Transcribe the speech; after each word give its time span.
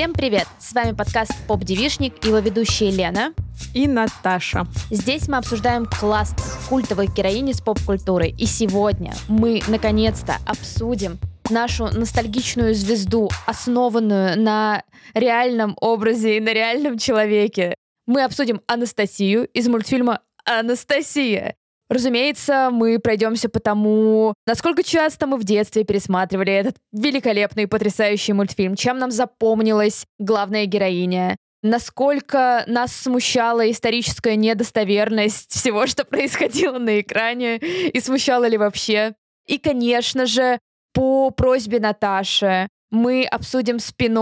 Всем 0.00 0.14
привет! 0.14 0.46
С 0.58 0.72
вами 0.72 0.92
подкаст 0.92 1.32
«Поп 1.46 1.62
Девишник» 1.62 2.24
и 2.24 2.28
его 2.28 2.38
ведущие 2.38 2.90
Лена 2.90 3.34
и 3.74 3.86
Наташа. 3.86 4.66
Здесь 4.90 5.28
мы 5.28 5.36
обсуждаем 5.36 5.84
классных, 5.84 6.46
культовых 6.70 7.14
героинь 7.14 7.50
из 7.50 7.60
поп-культуры. 7.60 8.28
И 8.28 8.46
сегодня 8.46 9.12
мы, 9.28 9.60
наконец-то, 9.68 10.38
обсудим 10.46 11.18
нашу 11.50 11.88
ностальгичную 11.88 12.74
звезду, 12.74 13.28
основанную 13.44 14.40
на 14.40 14.84
реальном 15.12 15.76
образе 15.82 16.38
и 16.38 16.40
на 16.40 16.54
реальном 16.54 16.96
человеке. 16.96 17.74
Мы 18.06 18.24
обсудим 18.24 18.62
Анастасию 18.68 19.48
из 19.48 19.68
мультфильма 19.68 20.20
«Анастасия». 20.46 21.56
Разумеется, 21.90 22.70
мы 22.70 23.00
пройдемся 23.00 23.48
по 23.48 23.58
тому, 23.58 24.32
насколько 24.46 24.84
часто 24.84 25.26
мы 25.26 25.36
в 25.36 25.44
детстве 25.44 25.82
пересматривали 25.82 26.52
этот 26.52 26.76
великолепный 26.92 27.64
и 27.64 27.66
потрясающий 27.66 28.32
мультфильм, 28.32 28.76
чем 28.76 28.98
нам 28.98 29.10
запомнилась 29.10 30.06
главная 30.20 30.66
героиня, 30.66 31.36
насколько 31.64 32.62
нас 32.68 32.94
смущала 32.94 33.68
историческая 33.68 34.36
недостоверность 34.36 35.50
всего, 35.50 35.86
что 35.88 36.04
происходило 36.04 36.78
на 36.78 37.00
экране, 37.00 37.56
и 37.56 38.00
смущала 38.00 38.46
ли 38.46 38.56
вообще. 38.56 39.14
И, 39.48 39.58
конечно 39.58 40.26
же, 40.26 40.60
по 40.94 41.30
просьбе 41.30 41.80
Наташи 41.80 42.68
мы 42.90 43.24
обсудим 43.24 43.80
спин 43.80 44.16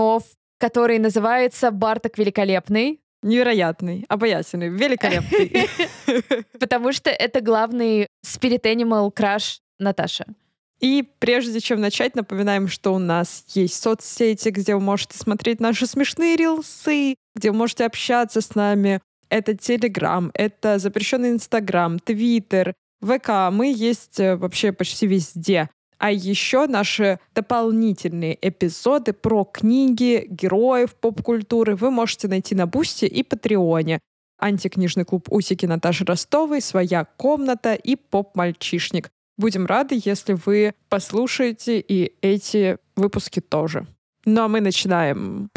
который 0.59 0.97
называется 0.97 1.71
«Барток 1.71 2.17
Великолепный», 2.17 2.99
Невероятный, 3.21 4.05
обаятельный, 4.07 4.69
великолепный. 4.69 5.67
Потому 6.59 6.93
что 6.93 7.09
это 7.09 7.41
главный 7.41 8.07
Spirit 8.25 8.63
Animal 8.63 9.13
Crush 9.13 9.57
Наташа. 9.77 10.25
И 10.79 11.05
прежде 11.19 11.59
чем 11.59 11.81
начать, 11.81 12.15
напоминаем, 12.15 12.69
что 12.69 12.93
у 12.93 12.99
нас 12.99 13.43
есть 13.49 13.81
соцсети, 13.81 14.49
где 14.49 14.75
вы 14.75 14.81
можете 14.81 15.17
смотреть 15.17 15.59
наши 15.59 15.85
смешные 15.85 16.37
рилсы, 16.37 17.15
где 17.35 17.51
вы 17.51 17.57
можете 17.57 17.85
общаться 17.85 18.39
с 18.39 18.55
нами. 18.55 19.01
Это 19.29 19.55
Телеграм, 19.55 20.31
это 20.33 20.79
запрещенный 20.79 21.31
Инстаграм, 21.31 21.99
Твиттер, 21.99 22.73
ВК. 23.01 23.51
Мы 23.51 23.73
есть 23.75 24.19
э, 24.19 24.35
вообще 24.35 24.71
почти 24.71 25.05
везде. 25.05 25.69
А 25.99 26.11
еще 26.11 26.65
наши 26.65 27.19
дополнительные 27.35 28.37
эпизоды 28.41 29.11
про 29.11 29.43
книги, 29.43 30.25
героев 30.29 30.95
поп-культуры 30.95 31.75
вы 31.75 31.91
можете 31.91 32.29
найти 32.29 32.55
на 32.55 32.67
Бусте 32.67 33.05
и 33.05 33.21
Патреоне. 33.21 33.99
Антикнижный 34.39 35.03
клуб 35.03 35.27
Усики 35.29 35.65
Наташи 35.65 36.05
Ростовой, 36.05 36.61
«Своя 36.61 37.03
комната» 37.17 37.73
и 37.73 37.97
«Поп-мальчишник». 37.97 39.09
Будем 39.37 39.65
рады, 39.65 39.99
если 40.01 40.33
вы 40.33 40.73
послушаете 40.87 41.81
и 41.81 42.13
эти 42.21 42.77
выпуски 42.95 43.41
тоже. 43.41 43.85
Ну 44.23 44.41
а 44.41 44.47
мы 44.47 44.61
начинаем. 44.61 45.49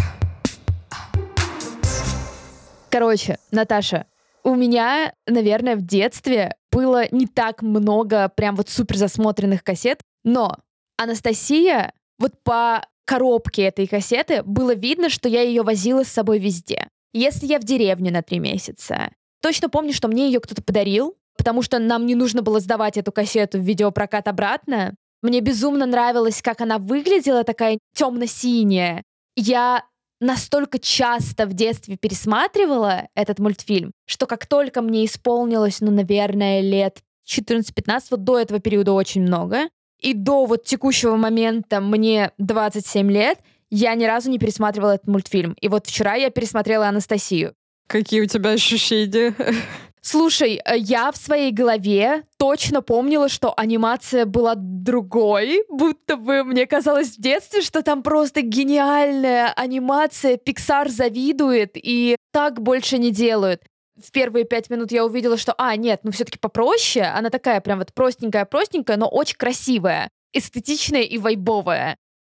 Короче, 2.90 3.38
Наташа, 3.52 4.06
у 4.42 4.56
меня, 4.56 5.12
наверное, 5.28 5.76
в 5.76 5.82
детстве 5.82 6.56
было 6.72 7.04
не 7.12 7.26
так 7.26 7.62
много 7.62 8.28
прям 8.28 8.56
вот 8.56 8.68
супер 8.68 8.96
засмотренных 8.96 9.62
кассет, 9.62 10.00
но 10.24 10.56
Анастасия, 10.96 11.92
вот 12.18 12.32
по 12.42 12.86
коробке 13.04 13.62
этой 13.62 13.86
кассеты 13.86 14.42
было 14.42 14.74
видно, 14.74 15.08
что 15.08 15.28
я 15.28 15.42
ее 15.42 15.62
возила 15.62 16.04
с 16.04 16.08
собой 16.08 16.38
везде. 16.38 16.88
Если 17.12 17.46
я 17.46 17.58
в 17.58 17.64
деревню 17.64 18.12
на 18.12 18.22
три 18.22 18.38
месяца, 18.38 19.12
точно 19.42 19.68
помню, 19.68 19.92
что 19.92 20.08
мне 20.08 20.26
ее 20.26 20.40
кто-то 20.40 20.62
подарил, 20.62 21.16
потому 21.36 21.62
что 21.62 21.78
нам 21.78 22.06
не 22.06 22.14
нужно 22.14 22.42
было 22.42 22.60
сдавать 22.60 22.96
эту 22.96 23.12
кассету 23.12 23.58
в 23.58 23.62
видеопрокат 23.62 24.28
обратно. 24.28 24.94
Мне 25.22 25.40
безумно 25.40 25.86
нравилось, 25.86 26.40
как 26.42 26.60
она 26.60 26.78
выглядела, 26.78 27.44
такая 27.44 27.78
темно-синяя. 27.94 29.02
Я 29.36 29.84
настолько 30.20 30.78
часто 30.78 31.46
в 31.46 31.52
детстве 31.52 31.96
пересматривала 31.96 33.08
этот 33.14 33.40
мультфильм, 33.40 33.92
что 34.06 34.26
как 34.26 34.46
только 34.46 34.80
мне 34.80 35.04
исполнилось, 35.04 35.80
ну, 35.80 35.90
наверное, 35.90 36.60
лет 36.60 37.00
14-15, 37.28 38.02
вот 38.10 38.24
до 38.24 38.38
этого 38.38 38.60
периода 38.60 38.92
очень 38.92 39.22
много, 39.22 39.68
и 40.02 40.14
до 40.14 40.44
вот 40.44 40.64
текущего 40.64 41.16
момента 41.16 41.80
мне 41.80 42.32
27 42.38 43.10
лет, 43.10 43.38
я 43.70 43.94
ни 43.94 44.04
разу 44.04 44.30
не 44.30 44.38
пересматривала 44.38 44.92
этот 44.92 45.06
мультфильм. 45.06 45.56
И 45.60 45.68
вот 45.68 45.86
вчера 45.86 46.14
я 46.14 46.30
пересмотрела 46.30 46.88
Анастасию. 46.88 47.54
Какие 47.86 48.20
у 48.22 48.26
тебя 48.26 48.50
ощущения? 48.50 49.34
Слушай, 50.04 50.60
э, 50.64 50.76
я 50.76 51.12
в 51.12 51.16
своей 51.16 51.52
голове 51.52 52.24
точно 52.36 52.82
помнила, 52.82 53.28
что 53.28 53.54
анимация 53.56 54.26
была 54.26 54.54
другой, 54.56 55.62
будто 55.68 56.16
бы 56.16 56.42
мне 56.42 56.66
казалось 56.66 57.16
в 57.16 57.20
детстве, 57.20 57.62
что 57.62 57.82
там 57.82 58.02
просто 58.02 58.42
гениальная 58.42 59.52
анимация, 59.52 60.36
Pixar 60.36 60.88
завидует 60.88 61.72
и 61.76 62.16
так 62.32 62.60
больше 62.60 62.98
не 62.98 63.12
делают 63.12 63.62
в 64.06 64.12
первые 64.12 64.44
пять 64.44 64.70
минут 64.70 64.92
я 64.92 65.04
увидела, 65.04 65.36
что, 65.36 65.54
а, 65.58 65.76
нет, 65.76 66.00
ну 66.02 66.10
все-таки 66.10 66.38
попроще. 66.38 67.04
Она 67.04 67.30
такая 67.30 67.60
прям 67.60 67.78
вот 67.78 67.92
простенькая-простенькая, 67.92 68.96
но 68.96 69.08
очень 69.08 69.36
красивая, 69.36 70.08
эстетичная 70.32 71.02
и 71.02 71.18
вайбовая. 71.18 71.96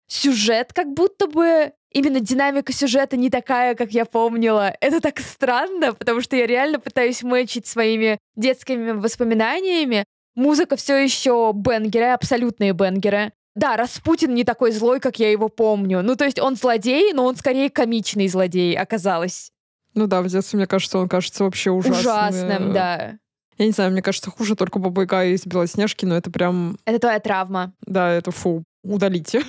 Сюжет 0.08 0.74
как 0.74 0.94
будто 0.94 1.28
бы 1.28 1.72
именно 1.92 2.20
динамика 2.20 2.74
сюжета 2.74 3.18
не 3.18 3.30
такая, 3.30 3.76
как 3.76 3.92
я 3.92 4.06
помнила. 4.06 4.76
Это 4.82 5.00
так 5.00 5.20
странно, 5.20 5.94
потому 5.94 6.22
что 6.22 6.36
я 6.36 6.46
реально 6.46 6.80
пытаюсь 6.80 7.24
мэчить 7.24 7.68
своими 7.68 8.18
детскими 8.36 8.92
воспоминаниями. 8.92 10.06
Музыка 10.36 10.76
все 10.76 10.98
еще 10.98 11.52
бенгеры, 11.54 12.08
абсолютные 12.08 12.74
бенгеры. 12.74 13.32
Да, 13.56 13.78
Распутин 13.78 14.34
не 14.34 14.44
такой 14.44 14.72
злой, 14.72 15.00
как 15.00 15.20
я 15.20 15.30
его 15.30 15.48
помню. 15.48 16.02
Ну, 16.02 16.16
то 16.16 16.26
есть 16.26 16.40
он 16.40 16.56
злодей, 16.56 17.14
но 17.14 17.26
он 17.26 17.36
скорее 17.36 17.70
комичный 17.70 18.28
злодей 18.28 18.76
оказалось. 18.76 19.52
Ну 19.96 20.08
да, 20.08 20.22
в 20.22 20.28
детстве, 20.28 20.58
мне 20.58 20.68
кажется, 20.68 20.98
он 20.98 21.08
кажется 21.08 21.44
вообще 21.44 21.72
ужасным. 21.72 22.00
Ужасным, 22.00 22.74
да. 22.74 23.18
Я 23.58 23.66
не 23.66 23.72
знаю, 23.72 23.92
мне 23.92 24.02
кажется, 24.02 24.32
хуже 24.32 24.56
только 24.56 24.80
Бабайга 24.80 25.26
из 25.26 25.46
Белоснежки, 25.46 26.06
но 26.06 26.16
это 26.16 26.32
прям... 26.32 26.78
Это 26.86 27.00
твоя 27.00 27.20
травма. 27.20 27.74
Да, 27.86 28.12
это 28.12 28.32
фу, 28.32 28.64
удалите. 28.84 29.44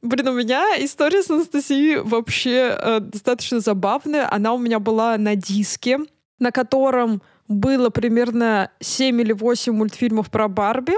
Блин, 0.00 0.28
у 0.28 0.32
меня 0.32 0.74
история 0.84 1.22
с 1.22 1.30
Анастасией 1.30 2.00
вообще 2.00 2.76
э, 2.76 3.00
достаточно 3.00 3.60
забавная. 3.60 4.32
Она 4.32 4.52
у 4.52 4.58
меня 4.58 4.80
была 4.80 5.16
на 5.16 5.36
диске, 5.36 5.98
на 6.40 6.50
котором 6.50 7.22
было 7.46 7.90
примерно 7.90 8.70
7 8.80 9.20
или 9.20 9.32
8 9.32 9.72
мультфильмов 9.72 10.30
про 10.30 10.48
Барби, 10.48 10.94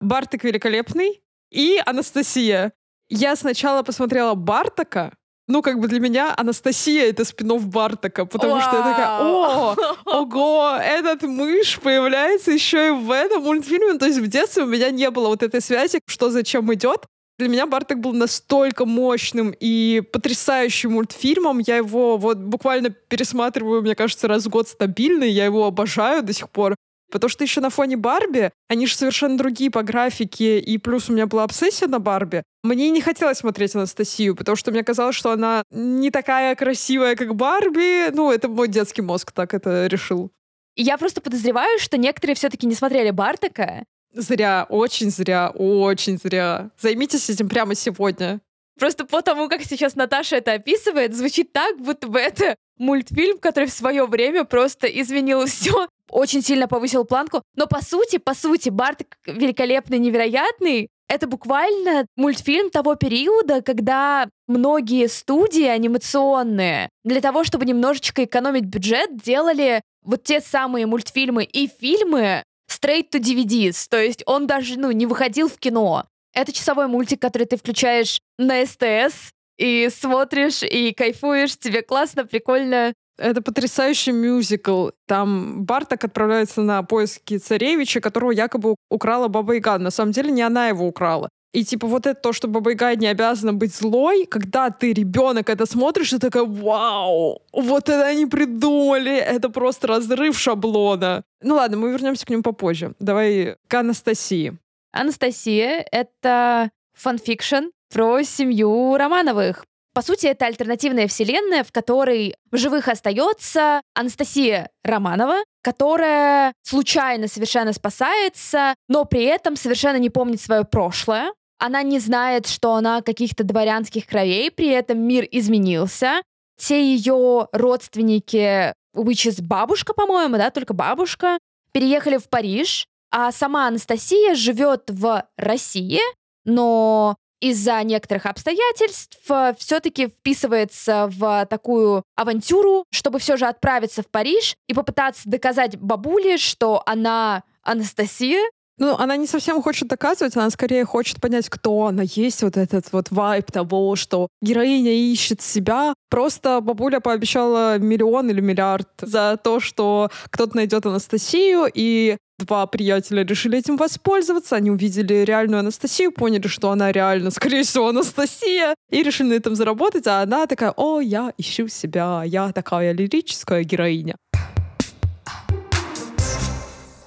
Барток 0.00 0.44
великолепный 0.44 1.22
и 1.50 1.80
Анастасия. 1.86 2.72
Я 3.08 3.36
сначала 3.36 3.82
посмотрела 3.82 4.34
Бартака, 4.34 5.14
ну, 5.48 5.60
как 5.62 5.80
бы 5.80 5.88
для 5.88 6.00
меня 6.00 6.34
Анастасия— 6.36 7.04
это 7.10 7.24
спин 7.24 7.58
Бартака, 7.58 8.24
потому 8.24 8.52
Вау. 8.52 8.62
что 8.62 8.76
я 8.76 8.82
такая, 8.82 9.06
о, 9.20 9.76
ого, 10.04 10.76
этот 10.80 11.22
мышь 11.22 11.80
появляется 11.80 12.52
еще 12.52 12.88
и 12.88 12.90
в 12.90 13.10
этом 13.10 13.42
мультфильме. 13.42 13.98
То 13.98 14.06
есть 14.06 14.18
в 14.18 14.26
детстве 14.28 14.62
у 14.62 14.66
меня 14.66 14.90
не 14.90 15.10
было 15.10 15.28
вот 15.28 15.42
этой 15.42 15.60
связи, 15.60 16.00
что 16.06 16.30
зачем 16.30 16.72
идет. 16.72 17.06
Для 17.38 17.48
меня 17.48 17.66
Барток 17.66 17.98
был 17.98 18.12
настолько 18.12 18.84
мощным 18.84 19.54
и 19.58 20.00
потрясающим 20.12 20.92
мультфильмом. 20.92 21.58
Я 21.58 21.78
его 21.78 22.16
вот 22.16 22.38
буквально 22.38 22.90
пересматриваю, 22.90 23.82
мне 23.82 23.96
кажется, 23.96 24.28
раз 24.28 24.46
в 24.46 24.48
год 24.48 24.68
стабильно. 24.68 25.24
Я 25.24 25.46
его 25.46 25.66
обожаю 25.66 26.22
до 26.22 26.32
сих 26.32 26.50
пор. 26.50 26.76
Потому 27.12 27.28
что 27.28 27.44
еще 27.44 27.60
на 27.60 27.68
фоне 27.68 27.98
Барби, 27.98 28.50
они 28.68 28.86
же 28.86 28.96
совершенно 28.96 29.36
другие 29.36 29.70
по 29.70 29.82
графике, 29.82 30.58
и 30.58 30.78
плюс 30.78 31.10
у 31.10 31.12
меня 31.12 31.26
была 31.26 31.44
обсессия 31.44 31.86
на 31.86 32.00
Барби. 32.00 32.42
Мне 32.62 32.88
не 32.88 33.02
хотелось 33.02 33.38
смотреть 33.38 33.74
Анастасию, 33.74 34.34
потому 34.34 34.56
что 34.56 34.70
мне 34.70 34.82
казалось, 34.82 35.14
что 35.14 35.30
она 35.30 35.62
не 35.70 36.10
такая 36.10 36.56
красивая, 36.56 37.14
как 37.14 37.36
Барби. 37.36 38.10
Ну, 38.14 38.32
это 38.32 38.48
мой 38.48 38.66
детский 38.68 39.02
мозг 39.02 39.30
так 39.30 39.52
это 39.52 39.86
решил. 39.88 40.30
Я 40.74 40.96
просто 40.96 41.20
подозреваю, 41.20 41.78
что 41.78 41.98
некоторые 41.98 42.34
все-таки 42.34 42.66
не 42.66 42.74
смотрели 42.74 43.10
Бартака. 43.10 43.84
Зря, 44.14 44.66
очень 44.70 45.10
зря, 45.10 45.50
очень 45.50 46.16
зря. 46.16 46.70
Займитесь 46.80 47.28
этим 47.28 47.50
прямо 47.50 47.74
сегодня. 47.74 48.40
Просто 48.78 49.04
по 49.04 49.20
тому, 49.20 49.50
как 49.50 49.62
сейчас 49.62 49.96
Наташа 49.96 50.36
это 50.36 50.54
описывает, 50.54 51.14
звучит 51.14 51.52
так, 51.52 51.78
будто 51.78 52.06
бы 52.06 52.18
это 52.18 52.56
мультфильм, 52.78 53.38
который 53.38 53.68
в 53.68 53.72
свое 53.72 54.06
время 54.06 54.44
просто 54.44 54.86
изменил 54.86 55.46
все, 55.46 55.88
очень 56.10 56.42
сильно 56.42 56.68
повысил 56.68 57.04
планку. 57.04 57.42
Но 57.56 57.66
по 57.66 57.82
сути, 57.82 58.18
по 58.18 58.34
сути, 58.34 58.68
Барт 58.68 59.02
великолепный, 59.26 59.98
невероятный. 59.98 60.88
Это 61.08 61.26
буквально 61.26 62.06
мультфильм 62.16 62.70
того 62.70 62.94
периода, 62.94 63.60
когда 63.60 64.28
многие 64.46 65.08
студии 65.08 65.66
анимационные 65.66 66.88
для 67.04 67.20
того, 67.20 67.44
чтобы 67.44 67.66
немножечко 67.66 68.24
экономить 68.24 68.64
бюджет, 68.64 69.16
делали 69.16 69.82
вот 70.02 70.24
те 70.24 70.40
самые 70.40 70.86
мультфильмы 70.86 71.44
и 71.44 71.68
фильмы 71.68 72.44
straight 72.70 73.10
to 73.10 73.20
DVDs. 73.20 73.86
То 73.90 74.00
есть 74.00 74.22
он 74.26 74.46
даже 74.46 74.78
ну, 74.78 74.90
не 74.90 75.06
выходил 75.06 75.48
в 75.48 75.58
кино. 75.58 76.06
Это 76.34 76.52
часовой 76.52 76.86
мультик, 76.86 77.20
который 77.20 77.46
ты 77.46 77.56
включаешь 77.56 78.20
на 78.38 78.64
СТС 78.64 79.32
и 79.62 79.88
смотришь, 79.90 80.62
и 80.62 80.92
кайфуешь, 80.92 81.56
тебе 81.56 81.82
классно, 81.82 82.26
прикольно. 82.26 82.92
Это 83.16 83.42
потрясающий 83.42 84.12
мюзикл. 84.12 84.88
Там 85.06 85.64
Барток 85.64 86.04
отправляется 86.04 86.62
на 86.62 86.82
поиски 86.82 87.38
царевича, 87.38 88.00
которого 88.00 88.32
якобы 88.32 88.74
украла 88.90 89.28
Баба 89.28 89.54
Яга. 89.54 89.78
На 89.78 89.90
самом 89.90 90.12
деле 90.12 90.32
не 90.32 90.42
она 90.42 90.68
его 90.68 90.86
украла. 90.86 91.28
И 91.52 91.64
типа 91.64 91.86
вот 91.86 92.06
это 92.06 92.18
то, 92.18 92.32
что 92.32 92.48
Бабайга 92.48 92.96
не 92.96 93.06
обязана 93.06 93.52
быть 93.52 93.74
злой, 93.74 94.24
когда 94.24 94.70
ты 94.70 94.94
ребенок 94.94 95.50
это 95.50 95.66
смотришь, 95.66 96.10
ты 96.10 96.18
такая, 96.18 96.44
вау, 96.44 97.42
вот 97.52 97.88
это 97.90 98.06
они 98.06 98.24
придумали, 98.24 99.14
это 99.14 99.50
просто 99.50 99.86
разрыв 99.86 100.38
шаблона. 100.38 101.22
Ну 101.42 101.56
ладно, 101.56 101.76
мы 101.76 101.92
вернемся 101.92 102.24
к 102.24 102.30
нему 102.30 102.42
попозже. 102.42 102.94
Давай 103.00 103.56
к 103.68 103.74
Анастасии. 103.74 104.56
Анастасия— 104.92 105.86
это 105.92 106.70
фанфикшн 106.94 107.66
про 107.92 108.22
семью 108.22 108.96
Романовых. 108.96 109.64
По 109.94 110.00
сути, 110.00 110.26
это 110.26 110.46
альтернативная 110.46 111.06
вселенная, 111.06 111.62
в 111.62 111.70
которой 111.70 112.34
в 112.50 112.56
живых 112.56 112.88
остается 112.88 113.82
Анастасия 113.94 114.70
Романова, 114.82 115.36
которая 115.62 116.54
случайно 116.62 117.28
совершенно 117.28 117.74
спасается, 117.74 118.74
но 118.88 119.04
при 119.04 119.24
этом 119.24 119.56
совершенно 119.56 119.98
не 119.98 120.08
помнит 120.08 120.40
свое 120.40 120.64
прошлое. 120.64 121.32
Она 121.58 121.82
не 121.82 121.98
знает, 121.98 122.46
что 122.46 122.74
она 122.74 123.02
каких-то 123.02 123.44
дворянских 123.44 124.06
кровей, 124.06 124.50
при 124.50 124.68
этом 124.68 124.98
мир 124.98 125.28
изменился. 125.30 126.22
Все 126.56 126.82
ее 126.82 127.48
родственники, 127.52 128.72
which 128.96 129.28
is 129.28 129.42
бабушка, 129.42 129.92
по-моему, 129.92 130.38
да, 130.38 130.50
только 130.50 130.72
бабушка, 130.72 131.38
переехали 131.72 132.16
в 132.16 132.30
Париж, 132.30 132.86
а 133.10 133.30
сама 133.30 133.68
Анастасия 133.68 134.34
живет 134.34 134.84
в 134.88 135.26
России, 135.36 136.00
но 136.44 137.16
из-за 137.42 137.82
некоторых 137.82 138.26
обстоятельств 138.26 139.18
э, 139.28 139.54
все-таки 139.58 140.06
вписывается 140.06 141.08
в 141.10 141.44
такую 141.46 142.04
авантюру, 142.14 142.84
чтобы 142.90 143.18
все 143.18 143.36
же 143.36 143.46
отправиться 143.46 144.02
в 144.02 144.06
Париж 144.06 144.54
и 144.68 144.74
попытаться 144.74 145.28
доказать 145.28 145.76
бабуле, 145.76 146.38
что 146.38 146.82
она 146.86 147.42
Анастасия, 147.62 148.48
ну, 148.78 148.96
она 148.96 149.16
не 149.16 149.26
совсем 149.26 149.62
хочет 149.62 149.88
доказывать, 149.88 150.34
она 150.34 150.50
скорее 150.50 150.84
хочет 150.84 151.20
понять, 151.20 151.48
кто 151.48 151.86
она. 151.86 152.02
Есть 152.04 152.42
вот 152.42 152.56
этот 152.56 152.90
вот 152.92 153.10
вайб 153.10 153.50
того, 153.52 153.94
что 153.96 154.28
героиня 154.40 154.92
ищет 154.92 155.42
себя. 155.42 155.94
Просто 156.10 156.60
бабуля 156.60 157.00
пообещала 157.00 157.78
миллион 157.78 158.30
или 158.30 158.40
миллиард 158.40 158.88
за 159.00 159.38
то, 159.42 159.60
что 159.60 160.10
кто-то 160.30 160.56
найдет 160.56 160.86
Анастасию, 160.86 161.70
и 161.72 162.16
два 162.38 162.66
приятеля 162.66 163.24
решили 163.24 163.58
этим 163.58 163.76
воспользоваться. 163.76 164.56
Они 164.56 164.70
увидели 164.70 165.14
реальную 165.24 165.60
Анастасию, 165.60 166.12
поняли, 166.12 166.48
что 166.48 166.70
она 166.70 166.92
реально, 166.92 167.30
скорее 167.30 167.62
всего, 167.62 167.88
Анастасия, 167.88 168.74
и 168.90 169.02
решили 169.02 169.28
на 169.28 169.34
этом 169.34 169.54
заработать. 169.54 170.06
А 170.06 170.22
она 170.22 170.46
такая, 170.46 170.72
о, 170.76 171.00
я 171.00 171.32
ищу 171.38 171.68
себя, 171.68 172.22
я 172.24 172.52
такая 172.52 172.92
лирическая 172.92 173.62
героиня. 173.64 174.16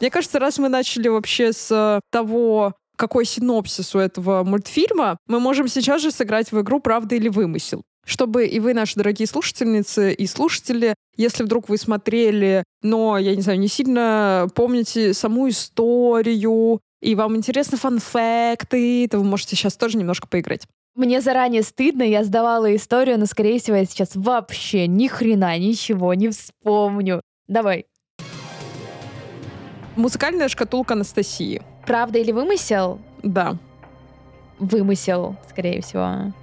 Мне 0.01 0.09
кажется, 0.11 0.39
раз 0.39 0.59
мы 0.59 0.69
начали 0.69 1.07
вообще 1.07 1.53
с 1.53 2.01
того, 2.11 2.73
какой 2.95 3.25
синопсис 3.25 3.95
у 3.95 3.99
этого 3.99 4.43
мультфильма, 4.43 5.17
мы 5.27 5.39
можем 5.39 5.67
сейчас 5.67 6.01
же 6.01 6.11
сыграть 6.11 6.51
в 6.51 6.61
игру 6.61 6.79
«Правда 6.79 7.15
или 7.15 7.29
вымысел». 7.29 7.83
Чтобы 8.05 8.45
и 8.45 8.59
вы, 8.59 8.75
наши 8.75 8.95
дорогие 8.95 9.27
слушательницы 9.27 10.13
и 10.13 10.27
слушатели, 10.27 10.93
если 11.17 11.43
вдруг 11.43 11.69
вы 11.69 11.77
смотрели, 11.77 12.63
но, 12.83 13.17
я 13.17 13.35
не 13.35 13.41
знаю, 13.41 13.59
не 13.59 13.67
сильно 13.67 14.47
помните 14.53 15.13
саму 15.15 15.49
историю, 15.49 16.79
и 17.01 17.15
вам 17.15 17.35
интересны 17.35 17.77
фан-факты, 17.77 19.07
то 19.09 19.17
вы 19.17 19.25
можете 19.25 19.55
сейчас 19.55 19.75
тоже 19.75 19.97
немножко 19.97 20.27
поиграть. 20.27 20.67
Мне 20.93 21.19
заранее 21.19 21.63
стыдно, 21.63 22.03
я 22.03 22.23
сдавала 22.23 22.73
историю, 22.75 23.19
но, 23.19 23.25
скорее 23.25 23.59
всего, 23.59 23.75
я 23.75 23.85
сейчас 23.85 24.11
вообще 24.13 24.87
ни 24.87 25.07
хрена 25.07 25.57
ничего 25.57 26.13
не 26.13 26.29
вспомню. 26.29 27.21
Давай. 27.47 27.87
Музыкальная 29.95 30.47
шкатулка 30.47 30.93
Анастасии. 30.93 31.61
Правда 31.85 32.19
или 32.19 32.31
вымысел? 32.31 32.99
Да. 33.23 33.57
Вымысел, 34.59 35.35
скорее 35.49 35.81
всего. 35.81 36.33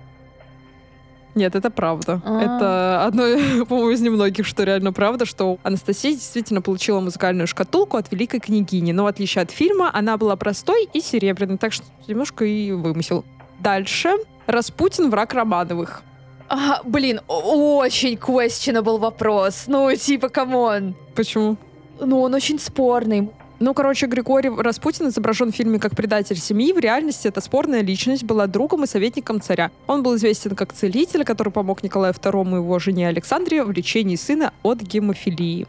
Нет, 1.35 1.55
это 1.55 1.71
правда. 1.71 2.21
А-а-а. 2.25 2.43
Это 2.43 3.05
одно, 3.07 3.23
по-моему, 3.67 3.91
из 3.91 4.01
немногих, 4.01 4.47
что 4.47 4.65
реально 4.65 4.93
правда, 4.93 5.25
что 5.25 5.59
Анастасия 5.63 6.13
действительно 6.13 6.61
получила 6.61 7.01
музыкальную 7.01 7.47
шкатулку 7.47 7.97
от 7.97 8.13
великой 8.13 8.41
княгини. 8.41 8.93
Но 8.93 9.05
в 9.05 9.07
отличие 9.07 9.43
от 9.43 9.51
фильма, 9.51 9.91
она 9.93 10.17
была 10.17 10.37
простой 10.37 10.89
и 10.93 11.01
серебряной, 11.01 11.59
так 11.59 11.73
что 11.73 11.85
немножко 12.07 12.45
и 12.45 12.73
вымысел. 12.73 13.25
Дальше. 13.61 14.11
Распутин 14.47 15.11
враг 15.11 15.33
Романовых. 15.33 16.03
А, 16.49 16.83
блин, 16.85 17.21
очень 17.29 18.15
questionable 18.15 18.99
вопрос. 18.99 19.65
Ну, 19.69 19.95
типа, 19.97 20.29
come 20.29 20.67
on. 20.67 20.95
Почему? 21.15 21.57
Ну, 21.99 22.21
он 22.21 22.35
очень 22.35 22.59
спорный. 22.59 23.31
Ну, 23.63 23.75
короче, 23.75 24.07
Григорий 24.07 24.51
Распутин 24.51 25.07
изображен 25.07 25.53
в 25.53 25.55
фильме 25.55 25.79
как 25.79 25.95
предатель 25.95 26.37
семьи. 26.37 26.73
В 26.73 26.81
реальности 26.81 27.29
эта 27.29 27.41
спорная 27.41 27.81
личность 27.81 28.25
была 28.25 28.49
другом 28.49 28.83
и 28.83 28.89
советником 28.89 29.41
царя. 29.41 29.71
Он 29.87 30.03
был 30.03 30.17
известен 30.17 30.57
как 30.57 30.73
целитель, 30.73 31.25
который 31.25 31.53
помог 31.53 31.85
Николаю 31.85 32.13
II 32.13 32.51
и 32.51 32.55
его 32.57 32.79
жене 32.81 33.07
Александре 33.07 33.63
в 33.63 33.71
лечении 33.71 34.17
сына 34.17 34.53
от 34.65 34.81
гемофилии. 34.83 35.69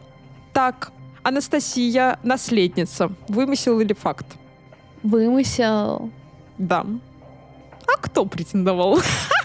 Так, 0.52 0.90
Анастасия— 1.22 2.18
наследница. 2.24 3.12
Вымысел 3.28 3.78
или 3.78 3.92
факт? 3.92 4.26
Вымысел. 5.04 6.10
Да. 6.58 6.84
А 7.86 7.96
кто 8.00 8.26
претендовал? 8.26 8.98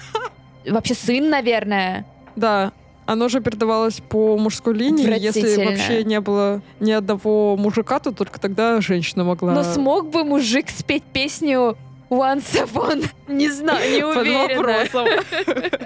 Вообще 0.67 0.95
сын, 0.95 1.29
наверное. 1.29 2.03
Да, 2.35 2.71
оно 3.11 3.27
же 3.27 3.41
передавалось 3.41 4.01
по 4.07 4.37
мужской 4.37 4.73
линии. 4.73 5.19
Если 5.19 5.65
вообще 5.65 6.03
не 6.03 6.19
было 6.21 6.61
ни 6.79 6.91
одного 6.91 7.57
мужика, 7.57 7.99
то 7.99 8.11
только 8.11 8.39
тогда 8.39 8.81
женщина 8.81 9.23
могла... 9.23 9.53
Но 9.53 9.63
смог 9.63 10.09
бы 10.09 10.23
мужик 10.23 10.69
спеть 10.69 11.03
песню 11.03 11.75
Once 12.09 12.53
Upon? 12.53 13.07
Не 13.27 13.49
знаю, 13.49 13.91
не 13.91 14.03
уверена. 14.03 14.45
Под 14.45 14.93
вопросом. 14.93 15.07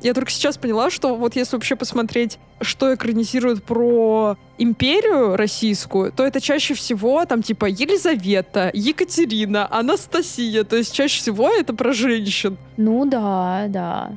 Я 0.00 0.14
только 0.14 0.30
сейчас 0.30 0.56
поняла, 0.56 0.90
что 0.90 1.14
вот 1.14 1.36
если 1.36 1.54
вообще 1.54 1.76
посмотреть, 1.76 2.38
что 2.60 2.92
экранизируют 2.92 3.62
про 3.62 4.36
империю 4.58 5.36
российскую, 5.36 6.10
то 6.10 6.24
это 6.24 6.40
чаще 6.40 6.74
всего 6.74 7.24
там 7.24 7.42
типа 7.42 7.66
Елизавета, 7.66 8.70
Екатерина, 8.74 9.68
Анастасия. 9.70 10.64
То 10.64 10.76
есть 10.76 10.92
чаще 10.92 11.20
всего 11.20 11.52
это 11.52 11.72
про 11.72 11.92
женщин. 11.92 12.56
Ну 12.76 13.04
да, 13.04 13.66
да. 13.68 14.12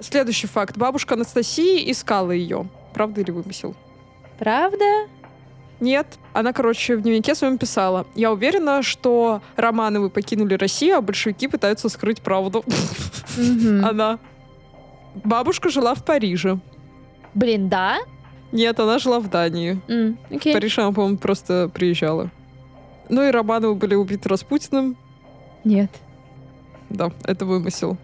Следующий 0.00 0.46
факт. 0.46 0.76
Бабушка 0.76 1.14
Анастасии 1.14 1.90
искала 1.90 2.30
ее. 2.32 2.68
Правда 2.92 3.20
или 3.20 3.30
вымысел? 3.30 3.74
Правда? 4.38 5.08
Нет. 5.80 6.06
Она, 6.32 6.52
короче, 6.52 6.96
в 6.96 7.02
дневнике 7.02 7.34
своем 7.34 7.58
писала. 7.58 8.06
Я 8.14 8.32
уверена, 8.32 8.82
что 8.82 9.42
Романовы 9.56 10.10
покинули 10.10 10.54
Россию, 10.54 10.96
а 10.96 11.00
большевики 11.00 11.48
пытаются 11.48 11.88
скрыть 11.88 12.20
правду. 12.22 12.64
Она. 13.82 14.18
Бабушка 15.24 15.70
жила 15.70 15.94
в 15.94 16.04
Париже. 16.04 16.58
Блин, 17.34 17.68
да? 17.68 17.98
Нет, 18.52 18.78
она 18.80 18.98
жила 18.98 19.20
в 19.20 19.28
Дании. 19.28 19.80
В 20.30 20.52
Париж 20.52 20.78
она, 20.78 20.92
по-моему, 20.92 21.18
просто 21.18 21.70
приезжала. 21.72 22.30
Ну 23.08 23.22
и 23.22 23.30
Романовы 23.30 23.74
были 23.74 23.94
убиты 23.94 24.28
Распутиным. 24.28 24.96
Нет. 25.64 25.90
Да, 26.88 27.10
это 27.24 27.44
вымысел. 27.44 27.96